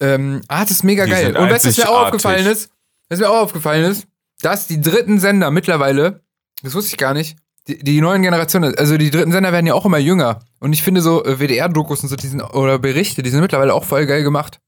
[0.00, 1.36] Ähm, Arte ist mega Die geil.
[1.36, 2.70] Und weißt du, was mir auch aufgefallen ist?
[3.08, 4.06] Was mir auch aufgefallen ist,
[4.40, 6.22] dass die dritten Sender mittlerweile,
[6.62, 7.36] das wusste ich gar nicht,
[7.68, 10.40] die, die neuen Generationen, also die dritten Sender werden ja auch immer jünger.
[10.58, 13.74] Und ich finde so äh, WDR-Dokus und so, die sind, oder Berichte, die sind mittlerweile
[13.74, 14.58] auch voll geil gemacht.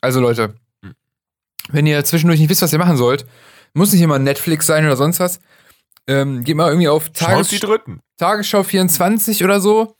[0.00, 0.54] Also Leute,
[1.70, 3.26] wenn ihr zwischendurch nicht wisst, was ihr machen sollt,
[3.72, 5.40] muss nicht immer Netflix sein oder sonst was.
[6.06, 8.00] Ähm, geht mal irgendwie auf Tages die Dritten.
[8.18, 9.96] Tagesschau 24 oder so.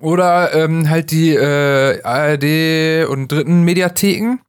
[0.00, 4.40] Oder ähm, halt die äh, ARD und dritten Mediatheken.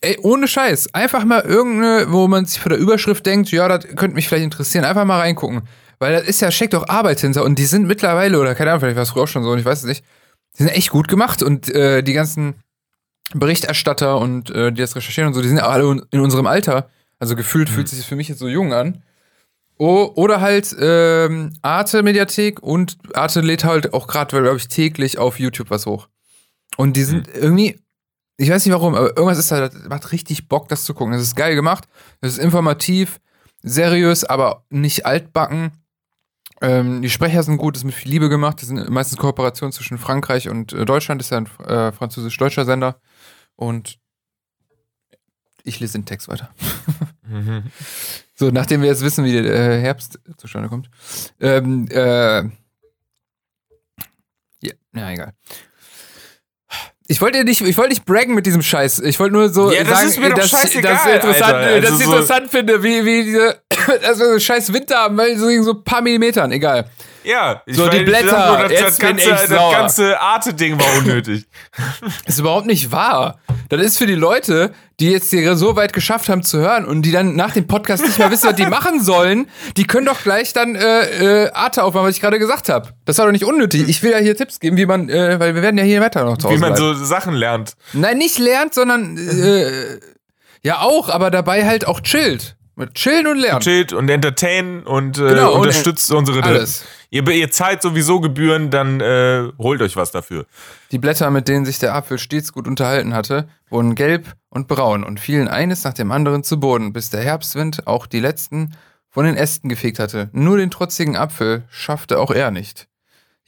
[0.00, 0.94] Ey, ohne Scheiß.
[0.94, 4.44] Einfach mal irgendeine, wo man sich vor der Überschrift denkt, ja, das könnte mich vielleicht
[4.44, 4.84] interessieren.
[4.84, 5.62] Einfach mal reingucken.
[5.98, 7.44] Weil das ist ja, steckt doch Arbeit hinter.
[7.44, 9.58] Und die sind mittlerweile, oder keine Ahnung, vielleicht war es früher auch schon so, und
[9.58, 10.04] ich weiß es nicht.
[10.58, 11.42] Die sind echt gut gemacht.
[11.42, 12.54] Und äh, die ganzen
[13.34, 16.88] Berichterstatter und äh, die das recherchieren und so, die sind alle in unserem Alter.
[17.18, 19.02] Also gefühlt fühlt sich das für mich jetzt so jung an.
[19.76, 25.18] Oh, oder halt ähm, Arte Mediathek und Arte lädt halt auch gerade, glaube ich, täglich
[25.18, 26.08] auf YouTube was hoch.
[26.76, 27.78] Und die sind irgendwie,
[28.38, 31.12] ich weiß nicht warum, aber irgendwas ist da, das macht richtig Bock, das zu gucken.
[31.12, 31.84] Das ist geil gemacht,
[32.20, 33.20] das ist informativ,
[33.62, 35.70] seriös, aber nicht altbacken.
[36.60, 38.60] Ähm, die Sprecher sind gut, das ist mit viel Liebe gemacht.
[38.60, 42.64] Das sind meistens Kooperationen zwischen Frankreich und äh, Deutschland, das ist ja ein äh, französisch-deutscher
[42.64, 43.00] Sender.
[43.54, 43.98] Und
[45.64, 46.50] ich lese den Text weiter.
[47.26, 47.64] Mhm.
[48.40, 50.88] So, nachdem wir jetzt wissen, wie der äh, Herbst zustande kommt.
[51.40, 52.44] Ähm, äh,
[54.60, 55.32] ja, na egal.
[57.10, 58.98] Ich wollte nicht, ich wollte nicht braggen mit diesem Scheiß.
[59.00, 61.54] Ich wollte nur so Ja, das sagen, ist mir doch dass, scheißegal, dass ich interessant,
[61.54, 61.80] Alter.
[61.80, 63.58] dass Also ich so- interessant finde, wie, wie diese,
[64.02, 66.84] dass wir so scheiß Winter haben, weil so ein paar Millimetern, egal.
[67.24, 69.72] Ja, ich So, die Blätter, nur, das, jetzt das bin ganze, ich das sauer.
[69.72, 71.46] ganze Arte-Ding war unnötig.
[72.26, 73.38] ist überhaupt nicht wahr.
[73.68, 77.02] Das ist für die Leute, die jetzt hier so weit geschafft haben zu hören und
[77.02, 80.22] die dann nach dem Podcast nicht mehr wissen, was die machen sollen, die können doch
[80.22, 82.90] gleich dann äh, äh, Arte aufmachen, was ich gerade gesagt habe.
[83.04, 83.88] Das war doch nicht unnötig.
[83.88, 86.24] Ich will ja hier Tipps geben, wie man, äh, weil wir werden ja hier weiter
[86.24, 86.96] noch zu Hause wie man bleiben.
[86.96, 87.74] so Sachen lernt.
[87.92, 89.98] Nein, nicht lernt, sondern äh,
[90.62, 92.56] ja auch, aber dabei halt auch chillt.
[92.78, 93.60] Mit chillen und lernen.
[93.60, 96.84] Chillt und entertainen und, äh, Genau, und unterstützt unsere alles.
[97.10, 100.46] Ihr, ihr zahlt sowieso Gebühren, dann äh, holt euch was dafür.
[100.92, 105.02] Die Blätter, mit denen sich der Apfel stets gut unterhalten hatte, wurden gelb und braun
[105.02, 108.76] und fielen eines nach dem anderen zu Boden, bis der Herbstwind auch die letzten
[109.08, 110.30] von den Ästen gefegt hatte.
[110.32, 112.87] Nur den trotzigen Apfel schaffte auch er nicht.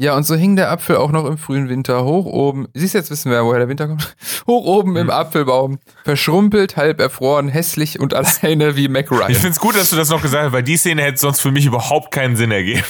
[0.02, 2.68] Ja, und so hing der Apfel auch noch im frühen Winter hoch oben.
[2.72, 4.16] Siehst du, jetzt wissen wir ja, woher der Winter kommt.
[4.46, 5.78] Hoch oben im Apfelbaum.
[6.04, 9.30] Verschrumpelt, halb erfroren, hässlich und alleine wie Mac Ryan.
[9.30, 11.50] Ich find's gut, dass du das noch gesagt hast, weil die Szene hätte sonst für
[11.52, 12.82] mich überhaupt keinen Sinn ergeben.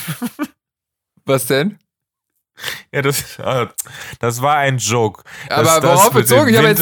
[1.25, 1.79] Was denn?
[2.93, 3.67] Ja, das, äh,
[4.21, 5.25] das war ein Joke.
[5.49, 6.51] Aber das, worauf bezogen?
[6.51, 6.81] Ich hab jetzt-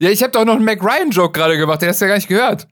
[0.00, 2.16] Ja, ich habe doch noch einen Mac Ryan-Joke gerade gemacht, den hast du ja gar
[2.16, 2.66] nicht gehört.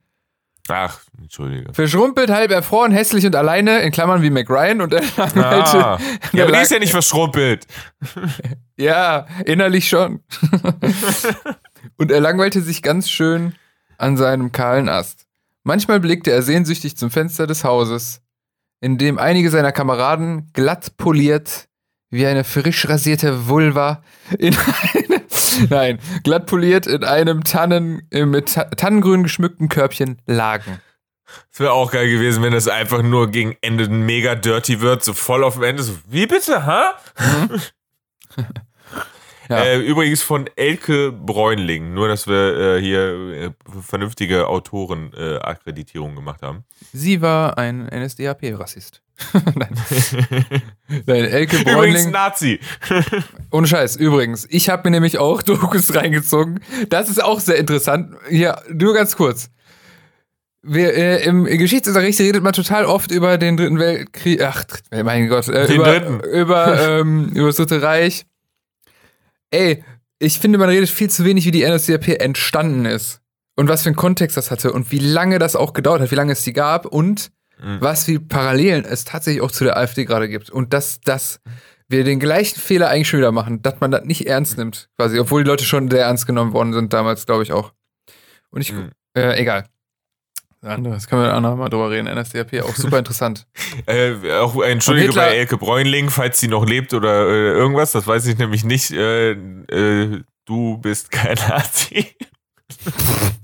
[0.68, 1.72] Ach, entschuldige.
[1.72, 5.98] Verschrumpelt, halb erfroren, hässlich und alleine, in Klammern wie Mac Ryan und er Ah.
[6.32, 7.66] der Ja, aber die ist ja nicht verschrumpelt.
[8.78, 10.24] Ja, innerlich schon.
[11.98, 13.54] und er langweilte sich ganz schön
[13.96, 15.26] an seinem kahlen Ast.
[15.62, 18.22] Manchmal blickte er sehnsüchtig zum Fenster des Hauses,
[18.80, 21.68] in dem einige seiner Kameraden glatt poliert
[22.10, 24.02] wie eine frisch rasierte Vulva
[24.38, 25.21] in eine,
[25.70, 30.80] nein, glatt poliert in einem Tannen, äh, mit Ta Tannengrün geschmückten Körbchen lagen.
[31.50, 35.14] Es wäre auch geil gewesen, wenn das einfach nur gegen Ende mega dirty wird, so
[35.14, 35.82] voll auf dem Ende.
[35.82, 36.92] So, wie bitte, ha?
[39.52, 39.64] Ja.
[39.64, 43.00] Äh, übrigens von Elke Bräunling, nur dass wir äh, hier
[43.32, 43.50] äh,
[43.82, 46.64] vernünftige Autoren-Akkreditierung gemacht haben.
[46.92, 49.02] Sie war ein NSDAP-Rassist.
[49.54, 49.68] nein.
[51.06, 52.10] nein, Elke Übrigens Bräunling.
[52.10, 52.60] Nazi.
[53.50, 54.46] Ohne Scheiß, übrigens.
[54.50, 56.60] Ich habe mir nämlich auch Dokus reingezogen.
[56.88, 58.16] Das ist auch sehr interessant.
[58.30, 59.50] Hier, nur ganz kurz.
[60.62, 64.42] wir, äh, im Geschichtsunterricht redet man total oft über den Dritten Weltkrieg.
[64.42, 66.20] Ach, mein Gott, äh, Den über, Dritten.
[66.20, 68.24] über, ähm, über das Dritte Reich.
[69.52, 69.84] Ey,
[70.18, 73.20] ich finde, man redet viel zu wenig, wie die NSDAP entstanden ist.
[73.56, 76.14] Und was für einen Kontext das hatte und wie lange das auch gedauert hat, wie
[76.16, 77.30] lange es die gab und
[77.62, 77.76] Mhm.
[77.80, 80.50] was für Parallelen es tatsächlich auch zu der AfD gerade gibt.
[80.50, 81.38] Und dass, dass
[81.86, 85.18] wir den gleichen Fehler eigentlich schon wieder machen, dass man das nicht ernst nimmt, quasi,
[85.20, 87.72] obwohl die Leute schon sehr ernst genommen worden sind damals, glaube ich auch.
[88.50, 88.90] Und ich, Mhm.
[89.16, 89.66] äh, egal.
[90.62, 92.06] Das können wir ein andermal drüber reden.
[92.06, 93.46] NSDAP, auch super interessant.
[93.86, 98.06] Äh, auch äh, entschuldige bei Elke Bräunling, falls sie noch lebt oder äh, irgendwas, das
[98.06, 98.90] weiß ich nämlich nicht.
[98.92, 102.14] Äh, äh, du bist kein Nazi.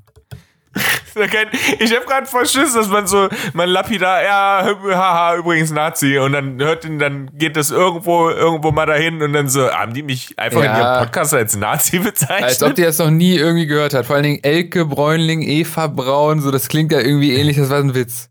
[1.78, 6.18] Ich habe gerade voll Schiss, dass man so, man lapidar, ja, haha, übrigens Nazi.
[6.18, 9.94] Und dann hört ihn, dann geht das irgendwo, irgendwo mal dahin und dann so, haben
[9.94, 10.78] die mich einfach in Ja.
[10.96, 12.42] ihrem Podcast als Nazi bezeichnet?
[12.44, 14.06] Als ob die das noch nie irgendwie gehört hat.
[14.06, 17.78] Vor allen Dingen Elke Bräunling, Eva Braun, so, das klingt ja irgendwie ähnlich, das war
[17.78, 18.30] ein Witz.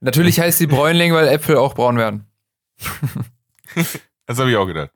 [0.00, 2.26] Natürlich heißt sie Bräunling, weil Äpfel auch braun werden.
[4.26, 4.90] das habe ich auch gedacht.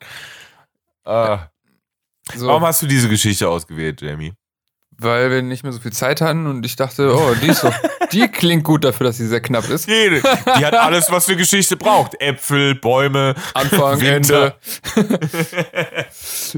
[1.05, 1.39] Äh,
[2.34, 4.34] So, Warum hast du diese Geschichte ausgewählt, Jamie?
[5.01, 7.74] Weil wir nicht mehr so viel Zeit hatten und ich dachte, oh, die ist doch,
[8.12, 9.88] die klingt gut dafür, dass sie sehr knapp ist.
[9.88, 10.20] Jede.
[10.20, 12.20] Die hat alles, was eine Geschichte braucht.
[12.20, 14.57] Äpfel, Bäume, Anfang, Winter.
[14.96, 15.20] Ende.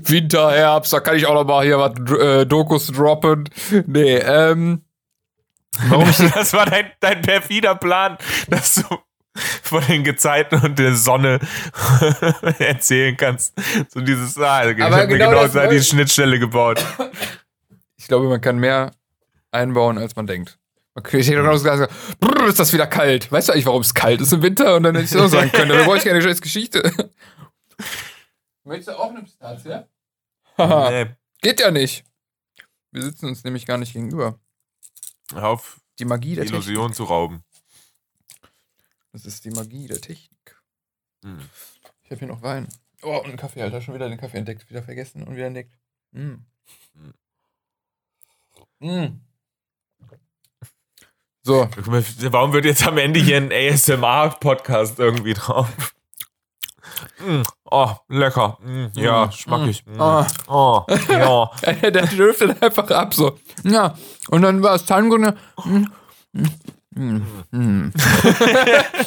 [0.07, 3.49] Winter, Herbst, da kann ich auch noch mal hier was äh, Dokus droppen.
[3.87, 4.83] Nee, ähm.
[5.89, 8.19] Warum Das war dein, dein perfider Plan,
[8.49, 8.83] dass du
[9.63, 11.39] von den Gezeiten und der Sonne
[12.59, 13.55] erzählen kannst.
[13.89, 15.83] So dieses, ah, ich habe mir genau genau das die.
[15.83, 16.85] Schnittstelle gebaut.
[18.11, 18.91] Ich glaube, man kann mehr
[19.53, 20.59] einbauen, als man denkt.
[20.97, 23.31] Okay, ich hätte auch gesagt, brrr, ist das wieder kalt.
[23.31, 24.75] Weißt du eigentlich, warum es kalt ist im Winter?
[24.75, 25.69] Und dann hätte ich das auch sagen können.
[25.69, 26.93] Da brauche ich keine scheiß Geschichte.
[28.65, 29.85] Möchtest du auch eine Pistazie?
[30.59, 31.07] Nee,
[31.41, 32.03] geht ja nicht.
[32.91, 34.41] Wir sitzen uns nämlich gar nicht gegenüber.
[35.33, 36.67] auf Die Magie der Technik.
[36.67, 37.45] Illusion zu rauben.
[39.13, 40.61] Das ist die Magie der Technik.
[41.23, 41.39] Hm.
[42.03, 42.67] Ich habe hier noch Wein.
[43.03, 43.81] Oh, und einen Kaffee, Alter.
[43.81, 44.69] Schon wieder den Kaffee entdeckt.
[44.69, 45.79] Wieder vergessen und wieder entdeckt.
[46.11, 46.39] Mm.
[48.81, 49.21] Mm.
[51.43, 51.69] So,
[52.31, 55.69] Warum wird jetzt am Ende hier ein ASMR-Podcast irgendwie drauf?
[57.25, 58.59] Mm, Oh, lecker.
[58.63, 59.85] Mm, Ja, Mm, schmackig.
[59.99, 60.27] ah.
[60.49, 61.51] Oh, ja.
[61.91, 63.39] der dürfte dann einfach ab so.
[63.65, 63.95] Ja,
[64.29, 65.17] und dann war es Tango.
[65.17, 65.87] Mm,
[66.95, 67.23] mm,
[67.53, 67.95] und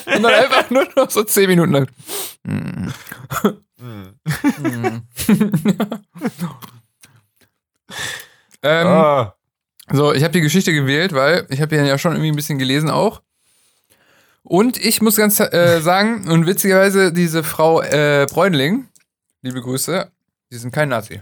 [0.05, 1.87] dann einfach nur noch so 10 Minuten lang.
[2.43, 2.87] Mm.
[8.63, 9.35] ähm, Ah.
[9.95, 12.89] So, ich habe die Geschichte gewählt, weil ich habe ja schon irgendwie ein bisschen gelesen
[12.89, 13.21] auch.
[14.41, 18.87] Und ich muss ganz äh, sagen, und witzigerweise, diese Frau äh, Bräunling,
[19.43, 20.11] liebe Grüße,
[20.51, 21.21] die sind kein Nazi.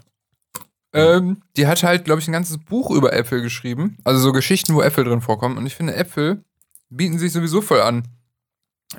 [0.93, 3.97] Ähm, die hat halt, glaube ich, ein ganzes Buch über Äpfel geschrieben.
[4.05, 5.57] Also so Geschichten, wo Äpfel drin vorkommen.
[5.57, 6.41] Und ich finde, Äpfel
[6.89, 8.07] bieten sich sowieso voll an.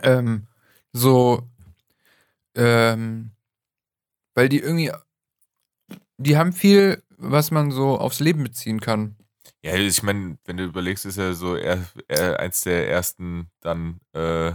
[0.03, 0.49] Ähm,
[0.93, 1.49] so,
[2.55, 3.31] ähm,
[4.35, 4.93] weil die irgendwie,
[6.19, 9.17] die haben viel, was man so aufs Leben beziehen kann.
[9.65, 14.01] Ja, ich meine, wenn du überlegst, ist ja so er, er, eins der ersten dann
[14.13, 14.53] äh,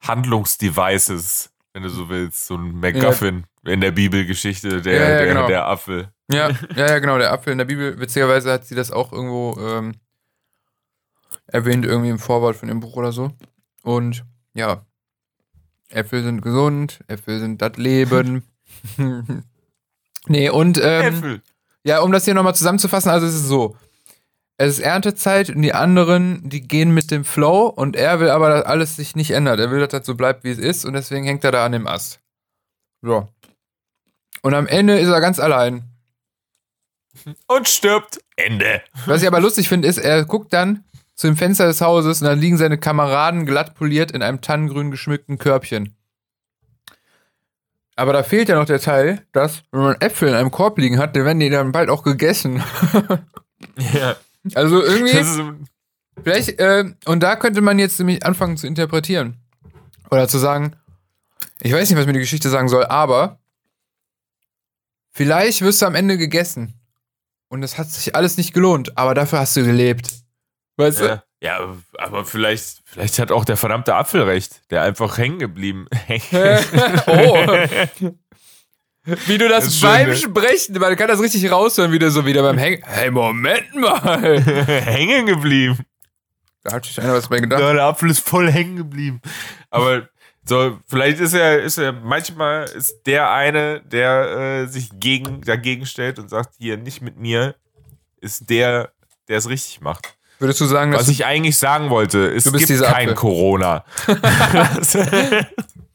[0.00, 5.26] Handlungsdevices, wenn du so willst, so ein MacGuffin in der Bibelgeschichte, der, Ja, ja, der,
[5.26, 5.46] genau.
[5.48, 6.08] der Apfel.
[6.32, 7.98] Ja, ja, ja, genau, der Apfel in der Bibel.
[7.98, 9.94] Witzigerweise hat sie das auch irgendwo ähm,
[11.46, 13.32] erwähnt, irgendwie im Vorwort von dem Buch oder so.
[13.82, 14.24] Und
[14.54, 14.86] ja,
[15.88, 18.44] Äpfel sind gesund, Äpfel sind das Leben.
[20.26, 21.42] nee, und ähm, Äpfel.
[21.82, 23.76] ja, um das hier nochmal zusammenzufassen, also es ist so.
[24.60, 28.50] Es ist Erntezeit und die anderen, die gehen mit dem Flow und er will aber,
[28.50, 29.58] dass alles sich nicht ändert.
[29.58, 31.72] Er will, dass das so bleibt, wie es ist und deswegen hängt er da an
[31.72, 32.20] dem Ast.
[33.00, 33.26] So.
[34.42, 35.84] Und am Ende ist er ganz allein.
[37.46, 38.20] Und stirbt.
[38.36, 38.82] Ende.
[39.06, 40.84] Was ich aber lustig finde, ist, er guckt dann
[41.14, 44.90] zu dem Fenster des Hauses und da liegen seine Kameraden glatt poliert in einem tannengrün
[44.90, 45.96] geschmückten Körbchen.
[47.96, 50.98] Aber da fehlt ja noch der Teil, dass, wenn man Äpfel in einem Korb liegen
[50.98, 52.62] hat, dann werden die dann bald auch gegessen.
[53.94, 54.16] Ja.
[54.54, 55.38] Also irgendwie, Das
[56.22, 59.36] vielleicht, äh, und da könnte man jetzt nämlich anfangen zu interpretieren.
[60.10, 60.76] Oder zu sagen,
[61.60, 63.38] ich weiß nicht, was mir die Geschichte sagen soll, aber
[65.12, 66.74] vielleicht wirst du am Ende gegessen.
[67.48, 70.10] Und es hat sich alles nicht gelohnt, aber dafür hast du gelebt.
[70.76, 71.04] Weißt du?
[71.06, 75.86] ja, ja, aber vielleicht, vielleicht hat auch der verdammte Apfel recht, der einfach hängen geblieben.
[77.06, 77.46] oh.
[79.04, 80.16] Wie du das, Das ist schön, beim ne?
[80.16, 82.82] Sprechen, man kann das richtig raushören, wie du so wieder beim Hängen.
[82.84, 84.40] Hey, Moment mal.
[84.44, 85.78] hängen geblieben.
[86.62, 87.60] Da hat sich einer was bei gedacht.
[87.60, 89.22] Ja, der Apfel ist voll hängen geblieben.
[89.70, 90.08] Aber
[90.44, 95.86] so, vielleicht ist er, ist er, manchmal ist der eine, der äh, sich gegen, dagegen
[95.86, 97.54] stellt und sagt, hier nicht mit mir,
[98.20, 98.92] ist der,
[99.28, 100.16] der es richtig macht.
[100.38, 103.14] Würdest du sagen, dass Was ich eigentlich sagen wollte, es gibt kein Apfel.
[103.14, 103.84] Corona.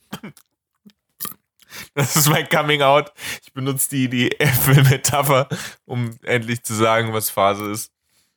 [1.95, 3.11] das ist mein Coming Out.
[3.43, 5.47] Ich benutze die, die Äpfelmetapher,
[5.85, 7.91] um endlich zu sagen, was Phase ist.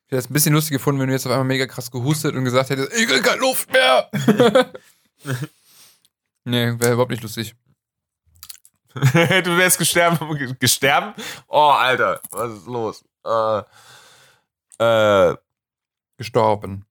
[0.07, 2.35] Ich hätte es ein bisschen lustig gefunden, wenn du jetzt auf einmal mega krass gehustet
[2.35, 4.09] und gesagt hättest, ich krieg keine Luft mehr.
[6.45, 7.55] nee, wäre überhaupt nicht lustig.
[8.95, 10.57] du wärst gesterben.
[10.59, 11.13] Gesterben?
[11.47, 13.05] Oh, Alter, was ist los?
[13.27, 13.63] Äh,
[14.83, 15.37] äh,
[16.17, 16.87] Gestorben.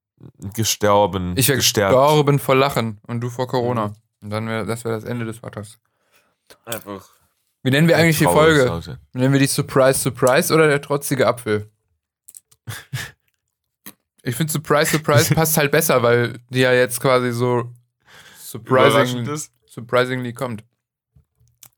[0.54, 1.34] gestorben.
[1.38, 3.96] Ich wäre gestorben vor Lachen und du vor Corona.
[4.22, 5.80] Und dann wäre das wäre das Ende des Vaters.
[6.66, 7.10] Einfach.
[7.64, 8.66] Wie nennen wir eigentlich die Folge?
[8.66, 9.00] Leute.
[9.14, 11.70] Nennen wir die Surprise Surprise oder der trotzige Apfel?
[14.24, 17.72] Ich finde Surprise Surprise passt halt besser, weil die ja jetzt quasi so
[18.38, 19.26] surprising,
[19.66, 20.66] surprisingly kommt.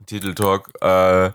[0.07, 0.71] Titeltalk.
[0.81, 1.27] Äh,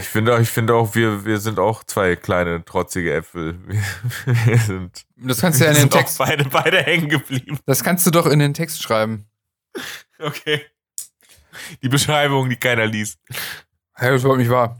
[0.00, 3.58] ich finde auch, ich finde auch, wir, wir sind auch zwei kleine trotzige Äpfel.
[3.66, 3.82] Wir,
[4.46, 7.58] wir sind, Das kannst du ja in den sind auch Text, beide, beide hängen geblieben.
[7.64, 9.26] das kannst du doch in den Text schreiben.
[10.18, 10.66] Okay.
[11.82, 13.18] Die Beschreibung, die keiner liest.
[13.94, 14.78] Hey, das überhaupt nicht wahr.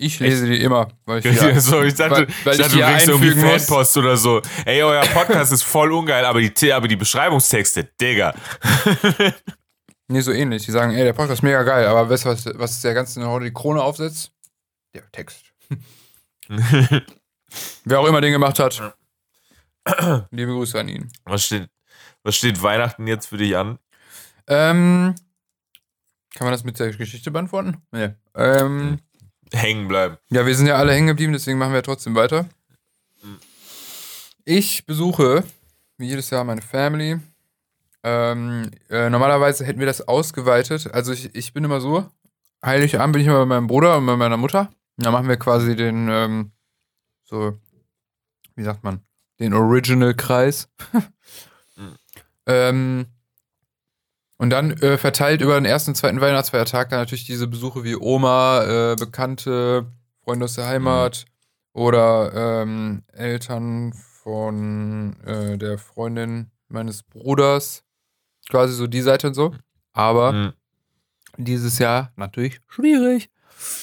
[0.00, 2.76] Ich lese die immer, weil ich die, so, ich dachte, weil- weil ich ich dachte
[2.76, 3.64] die du kriegst irgendwie muss.
[3.66, 4.40] Fanpost oder so.
[4.64, 8.34] Ey, euer Podcast ist voll ungeil, aber die, aber die Beschreibungstexte, Digga.
[10.10, 10.64] Nee, so ähnlich.
[10.64, 13.22] Die sagen, ey, der Podcast ist mega geil, aber weißt du, was, was der ganze
[13.28, 14.32] heute die Krone aufsetzt?
[14.94, 15.42] Der Text.
[17.84, 18.94] Wer auch immer den gemacht hat.
[20.30, 21.12] Liebe Grüße an ihn.
[21.24, 21.68] was, steht,
[22.22, 23.78] was steht Weihnachten jetzt für dich an?
[24.46, 25.14] Ähm,
[26.34, 27.78] kann man das mit der Geschichte beantworten?
[27.92, 28.10] Nee.
[28.34, 28.98] Ähm,
[29.52, 30.18] Hängen bleiben.
[30.30, 32.48] ja, wir sind ja alle hängen geblieben, deswegen machen wir trotzdem weiter.
[34.44, 35.44] Ich besuche,
[35.98, 37.20] wie jedes Jahr, meine Family.
[38.02, 40.92] Ähm, äh, normalerweise hätten wir das ausgeweitet.
[40.94, 42.08] Also ich, ich bin immer so,
[42.64, 44.70] Heiligabend bin ich immer bei meinem Bruder und bei meiner Mutter.
[44.96, 46.52] Und dann machen wir quasi den, ähm,
[47.24, 47.58] so,
[48.56, 49.00] wie sagt man,
[49.38, 50.68] den Original-Kreis.
[52.46, 53.06] ähm,
[54.38, 57.96] und dann äh, verteilt über den ersten und zweiten Weihnachtsfeiertag dann natürlich diese Besuche wie
[57.96, 59.86] Oma, äh, Bekannte,
[60.24, 61.26] Freunde aus der Heimat
[61.72, 67.84] oder ähm, Eltern von äh, der Freundin meines Bruders.
[68.50, 69.54] Quasi so die Seite und so.
[69.92, 70.52] Aber Mhm.
[71.36, 73.30] dieses Jahr natürlich schwierig.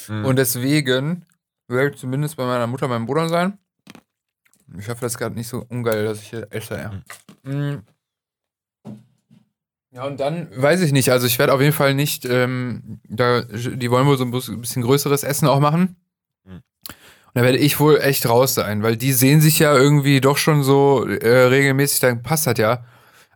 [0.07, 0.25] Mhm.
[0.25, 1.25] Und deswegen
[1.67, 3.57] werde ich zumindest bei meiner Mutter, meinem Bruder sein.
[4.77, 6.91] Ich hoffe, das ist gerade nicht so ungeil, dass ich hier esse, ja.
[9.95, 10.01] Mhm.
[10.01, 11.09] Ja, und dann weiß ich nicht.
[11.11, 14.81] Also, ich werde auf jeden Fall nicht, ähm, da, die wollen wohl so ein bisschen
[14.83, 15.95] größeres Essen auch machen.
[16.45, 16.51] Mhm.
[16.53, 16.61] Und
[17.33, 20.63] da werde ich wohl echt raus sein, weil die sehen sich ja irgendwie doch schon
[20.63, 22.85] so äh, regelmäßig, dann passt das ja.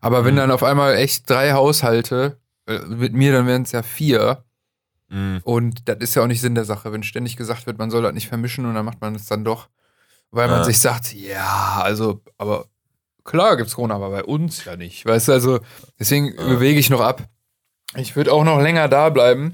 [0.01, 0.37] Aber wenn Mhm.
[0.39, 2.37] dann auf einmal echt drei Haushalte,
[2.67, 4.43] äh, mit mir, dann wären es ja vier.
[5.09, 5.39] Mhm.
[5.43, 8.03] Und das ist ja auch nicht Sinn der Sache, wenn ständig gesagt wird, man soll
[8.03, 9.69] das nicht vermischen und dann macht man es dann doch,
[10.31, 10.63] weil man Ja.
[10.65, 12.67] sich sagt, ja, also, aber
[13.29, 15.05] klar gibt's Corona, aber bei uns ja nicht.
[15.05, 15.59] Weißt du, also
[15.99, 17.23] deswegen bewege ich noch ab.
[17.95, 19.53] Ich würde auch noch länger da bleiben.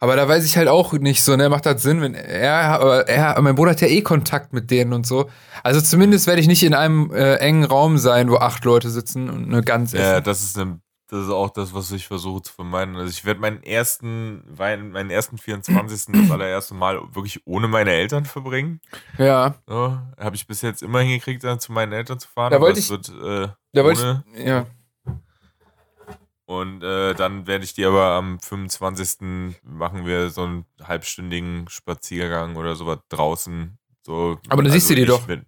[0.00, 3.40] Aber da weiß ich halt auch nicht so, ne, macht das Sinn, wenn er, er,
[3.40, 5.30] mein Bruder hat ja eh Kontakt mit denen und so.
[5.62, 9.30] Also zumindest werde ich nicht in einem äh, engen Raum sein, wo acht Leute sitzen
[9.30, 12.52] und eine Gans Ja, das ist, eine, das ist auch das, was ich versuche zu
[12.52, 12.96] vermeiden.
[12.96, 16.12] Also ich werde meinen ersten, meinen ersten 24.
[16.14, 18.80] das allererste Mal wirklich ohne meine Eltern verbringen.
[19.18, 22.52] Ja, So, Habe ich bis jetzt immer hingekriegt, dann zu meinen Eltern zu fahren.
[22.52, 24.66] Da wollte ich- Wird, äh, da wollte ich, ja.
[26.46, 29.56] Und äh, dann werde ich die aber am 25.
[29.62, 33.78] machen wir so einen halbstündigen Spaziergang oder sowas draußen.
[34.02, 35.26] So, Aber dann siehst du die ich doch.
[35.26, 35.46] Mit,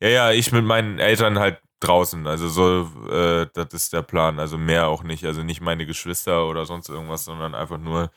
[0.00, 2.26] ja, ja, ich mit meinen Eltern halt draußen.
[2.26, 4.38] Also so, äh, das ist der Plan.
[4.38, 5.24] Also mehr auch nicht.
[5.24, 8.10] Also nicht meine Geschwister oder sonst irgendwas, sondern einfach nur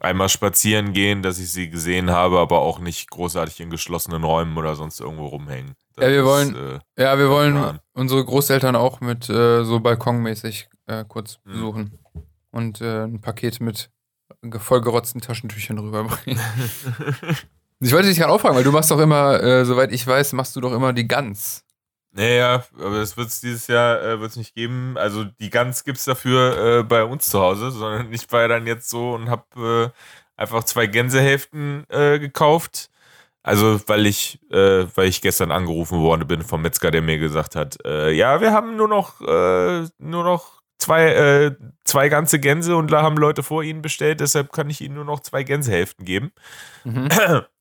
[0.00, 4.56] einmal spazieren gehen, dass ich sie gesehen habe, aber auch nicht großartig in geschlossenen Räumen
[4.56, 5.74] oder sonst irgendwo rumhängen.
[5.96, 7.80] Das Ja, wir ist, wollen- Äh, Ja, wir wollen Plan.
[7.94, 11.50] unsere Großeltern auch mit äh, so balkonmäßig äh, kurz Mhm.
[11.52, 11.98] besuchen
[12.52, 13.90] und äh, ein Paket mit
[14.42, 16.40] ge- vollgerotzten Taschentüchern rüberbringen.
[17.80, 20.54] ich wollte dich gerade auffragen, weil du machst doch immer, äh, soweit ich weiß, machst
[20.54, 21.64] du doch immer die Gans.
[22.18, 24.96] Naja, aber das wird es dieses Jahr äh, wird's nicht geben.
[24.98, 28.66] Also die Gans gibt es dafür äh, bei uns zu Hause, sondern ich war dann
[28.66, 32.90] jetzt so und habe äh, einfach zwei Gänsehälften äh, gekauft.
[33.44, 37.54] Also weil ich, äh, weil ich gestern angerufen worden bin vom Metzger, der mir gesagt
[37.54, 42.90] hat, äh, ja, wir haben nur noch, nur noch zwei, äh, zwei ganze Gänse und
[42.90, 46.32] da haben Leute vor ihnen bestellt, deshalb kann ich ihnen nur noch zwei Gänsehälften geben.
[46.84, 47.08] Mhm.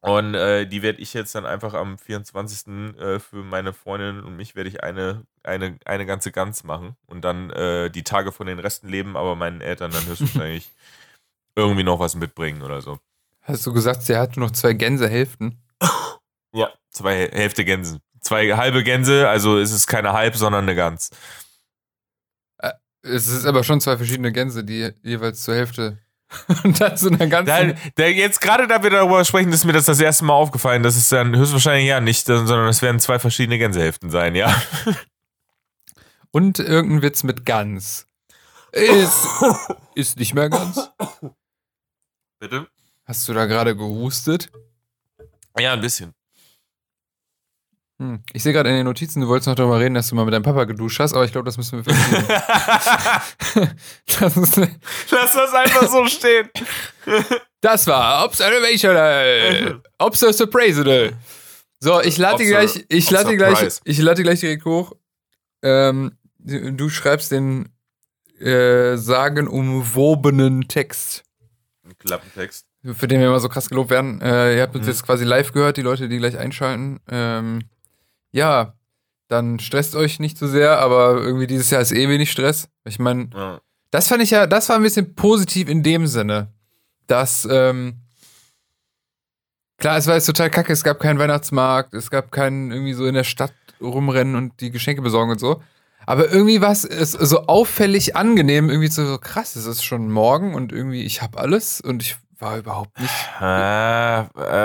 [0.00, 2.96] Und äh, die werde ich jetzt dann einfach am 24.
[2.98, 7.22] Äh, für meine Freundin und mich werde ich eine, eine, eine ganze Gans machen und
[7.22, 10.70] dann äh, die Tage von den Resten leben, aber meinen Eltern dann höchstwahrscheinlich
[11.56, 13.00] irgendwie noch was mitbringen oder so.
[13.42, 15.60] Hast du gesagt, sie hat nur noch zwei Gänsehälften?
[16.54, 18.00] Ja, zwei Häl- Hälfte Gänsen.
[18.20, 21.10] Zwei halbe Gänse, also ist es keine halb, sondern eine Gans.
[23.02, 25.98] Es ist aber schon zwei verschiedene Gänse, die jeweils zur Hälfte
[26.64, 27.46] und dann so einer ganzen.
[27.46, 30.82] Da, da, jetzt gerade da wir darüber sprechen, ist mir das das erste Mal aufgefallen.
[30.82, 34.54] Das ist dann höchstwahrscheinlich ja nicht, sondern es werden zwei verschiedene Gänsehälften sein, ja.
[36.30, 38.06] Und irgendein Witz mit Gans.
[38.72, 39.26] Ist,
[39.94, 40.90] ist nicht mehr Gans.
[42.38, 42.68] Bitte?
[43.04, 44.50] Hast du da gerade gehustet?
[45.58, 46.14] Ja, ein bisschen.
[48.00, 48.22] Hm.
[48.32, 50.32] Ich sehe gerade in den Notizen, du wolltest noch darüber reden, dass du mal mit
[50.32, 52.26] deinem Papa geduscht hast, aber ich glaube, das müssen wir verschieben.
[54.20, 54.56] das, ist,
[55.10, 56.48] Lass das einfach so stehen.
[57.60, 59.82] das war Observational.
[59.98, 61.12] Observational.
[61.80, 64.92] So, ich lade Obser- gleich, ich lade gleich, ich lade gleich direkt hoch.
[65.62, 67.68] Ähm, du du schreibst den
[68.40, 71.24] äh, sagenumwobenen Text.
[71.84, 72.66] Ein Klappentext.
[72.94, 74.20] für den wir immer so krass gelobt werden.
[74.20, 74.90] Äh, ihr habt uns Mhm.
[74.92, 77.00] jetzt quasi live gehört, die Leute, die gleich einschalten.
[77.10, 77.62] Ähm,
[78.32, 78.74] ja,
[79.28, 82.68] dann stresst euch nicht zu sehr, aber irgendwie dieses Jahr ist eh wenig Stress.
[82.84, 83.60] Ich meine, Ja.
[83.90, 86.48] das fand ich ja, das war ein bisschen positiv in dem Sinne,
[87.06, 88.00] dass, ähm,
[89.78, 93.06] klar, es war jetzt total kacke, es gab keinen Weihnachtsmarkt, es gab keinen irgendwie so
[93.06, 95.62] in der Stadt rumrennen und die Geschenke besorgen und so.
[96.06, 100.54] Aber irgendwie war es so auffällig angenehm, irgendwie so, so krass, es ist schon morgen
[100.54, 103.12] und irgendwie ich habe alles und ich war überhaupt nicht.
[103.40, 104.20] Äh,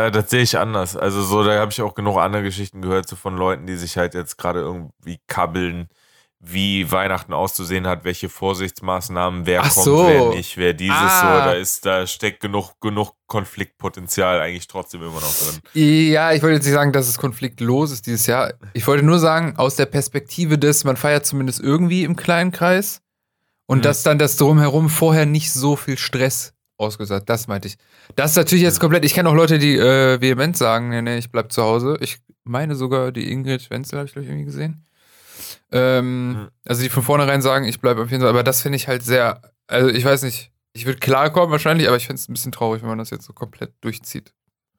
[0.08, 0.96] äh, das sehe ich anders.
[0.96, 3.98] Also so, da habe ich auch genug andere Geschichten gehört, so von Leuten, die sich
[3.98, 5.88] halt jetzt gerade irgendwie kabbeln,
[6.46, 10.06] wie Weihnachten auszusehen hat, welche Vorsichtsmaßnahmen, wer Ach kommt, so.
[10.08, 11.20] wer nicht, wer dieses Ah.
[11.22, 15.60] so, da ist, da steckt genug, genug Konfliktpotenzial eigentlich trotzdem immer noch drin.
[15.74, 18.54] Ja, ich wollte jetzt nicht sagen, dass es konfliktlos ist dieses Jahr.
[18.74, 23.00] Ich wollte nur sagen, aus der Perspektive des, man feiert zumindest irgendwie im kleinen Kreis
[23.66, 23.82] und Mhm.
[23.84, 26.54] dass dann das Drumherum vorher nicht so viel Stress
[26.84, 27.30] ausgesagt.
[27.30, 27.78] Das meinte ich.
[28.16, 31.18] Das ist natürlich jetzt komplett, ich kenne auch Leute, die äh, vehement sagen, nee, nee,
[31.18, 31.98] ich bleib zu Hause.
[32.02, 34.86] Ich meine sogar, die Ingrid Wenzel habe ich, glaube ich, irgendwie gesehen.
[35.72, 36.50] Ähm.
[36.66, 39.04] Also die von vornherein sagen, ich bleibe auf jeden Fall, aber das finde ich halt
[39.04, 42.52] sehr, also ich weiß nicht, ich würde klarkommen wahrscheinlich, aber ich finde es ein bisschen
[42.52, 44.34] traurig, wenn man das jetzt so komplett durchzieht.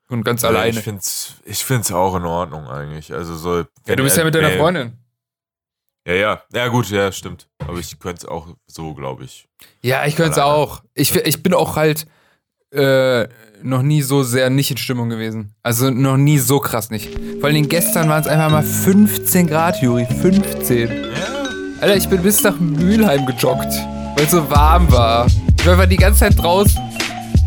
[0.09, 0.71] Und ganz alleine.
[0.71, 3.13] Ich finde es ich find's auch in Ordnung eigentlich.
[3.13, 4.99] Also so, Ja, du bist ja mit deiner Freundin.
[6.07, 6.43] Ja, ja.
[6.53, 7.49] Ja, gut, ja, stimmt.
[7.67, 9.49] Aber ich könnte es auch so, glaube ich.
[9.83, 10.83] Ja, ich könnte es auch.
[10.95, 12.07] Ich, ich bin auch halt
[12.73, 13.27] äh,
[13.63, 15.55] noch nie so sehr nicht in Stimmung gewesen.
[15.63, 17.09] Also noch nie so krass nicht.
[17.39, 20.07] Vor allen Dingen gestern waren es einfach mal 15 Grad, Juri.
[20.07, 20.89] 15.
[20.89, 20.95] Ja.
[21.81, 23.73] Alter, ich bin bis nach Mülheim gejoggt,
[24.17, 25.27] weil es so warm war.
[25.59, 26.81] Ich war einfach die ganze Zeit draußen.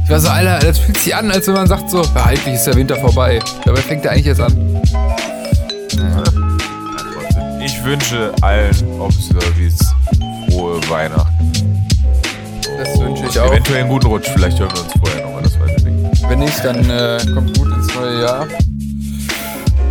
[0.04, 2.56] Ich war so, Alter, das fühlt sich an, als wenn man sagt so, ja, eigentlich
[2.56, 3.40] ist der Winter vorbei.
[3.66, 4.82] Dabei fängt er eigentlich jetzt an.
[7.68, 9.78] Ich wünsche allen Observies
[10.50, 11.52] frohe Weihnachten.
[12.78, 13.52] Das wünsche ich auch.
[13.52, 14.30] Eventuell einen guten Rutsch.
[14.34, 16.30] Vielleicht hören wir uns vorher nochmal, das weiß ich nicht.
[16.30, 18.48] Wenn nicht, dann äh, kommt gut ins neue Jahr.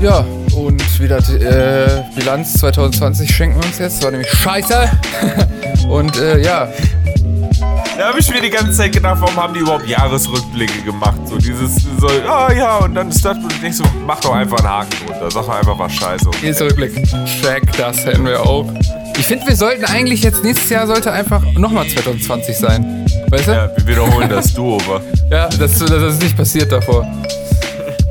[0.01, 0.25] Ja,
[0.57, 3.99] und wieder äh, Bilanz 2020 schenken wir uns jetzt.
[3.99, 4.91] Das war nämlich scheiße.
[5.91, 6.69] und äh, ja,
[7.97, 11.17] Da habe ich mir die ganze Zeit gedacht, warum haben die überhaupt Jahresrückblicke gemacht?
[11.25, 14.69] So dieses, so, ah ja, und dann ist das, und so, mach doch einfach einen
[14.69, 15.31] Haken drunter.
[15.31, 16.31] Sag doch einfach was scheiße.
[16.41, 16.95] hier ist der Rückblick.
[17.41, 18.67] Check, das hätten wir auch.
[19.19, 23.07] Ich finde, wir sollten eigentlich jetzt nächstes Jahr sollte einfach nochmal 2020 sein.
[23.31, 23.53] Weißt du?
[23.53, 25.01] Ja, wir wiederholen das Do-Over.
[25.29, 27.05] Ja, das, das ist nicht passiert davor.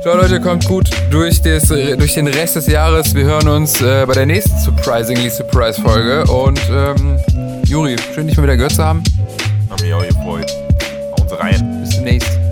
[0.01, 3.15] Ciao Leute, kommt gut durch, des, durch den Rest des Jahres.
[3.15, 6.25] Wir hören uns äh, bei der nächsten Surprisingly Surprise Folge.
[6.25, 7.17] Und ähm,
[7.63, 9.01] Juri, schön dich mal wieder gehört zu haben.
[9.75, 10.49] Haben mich auch gefreut.
[11.11, 11.81] Auf uns rein.
[11.81, 12.44] Bis demnächst.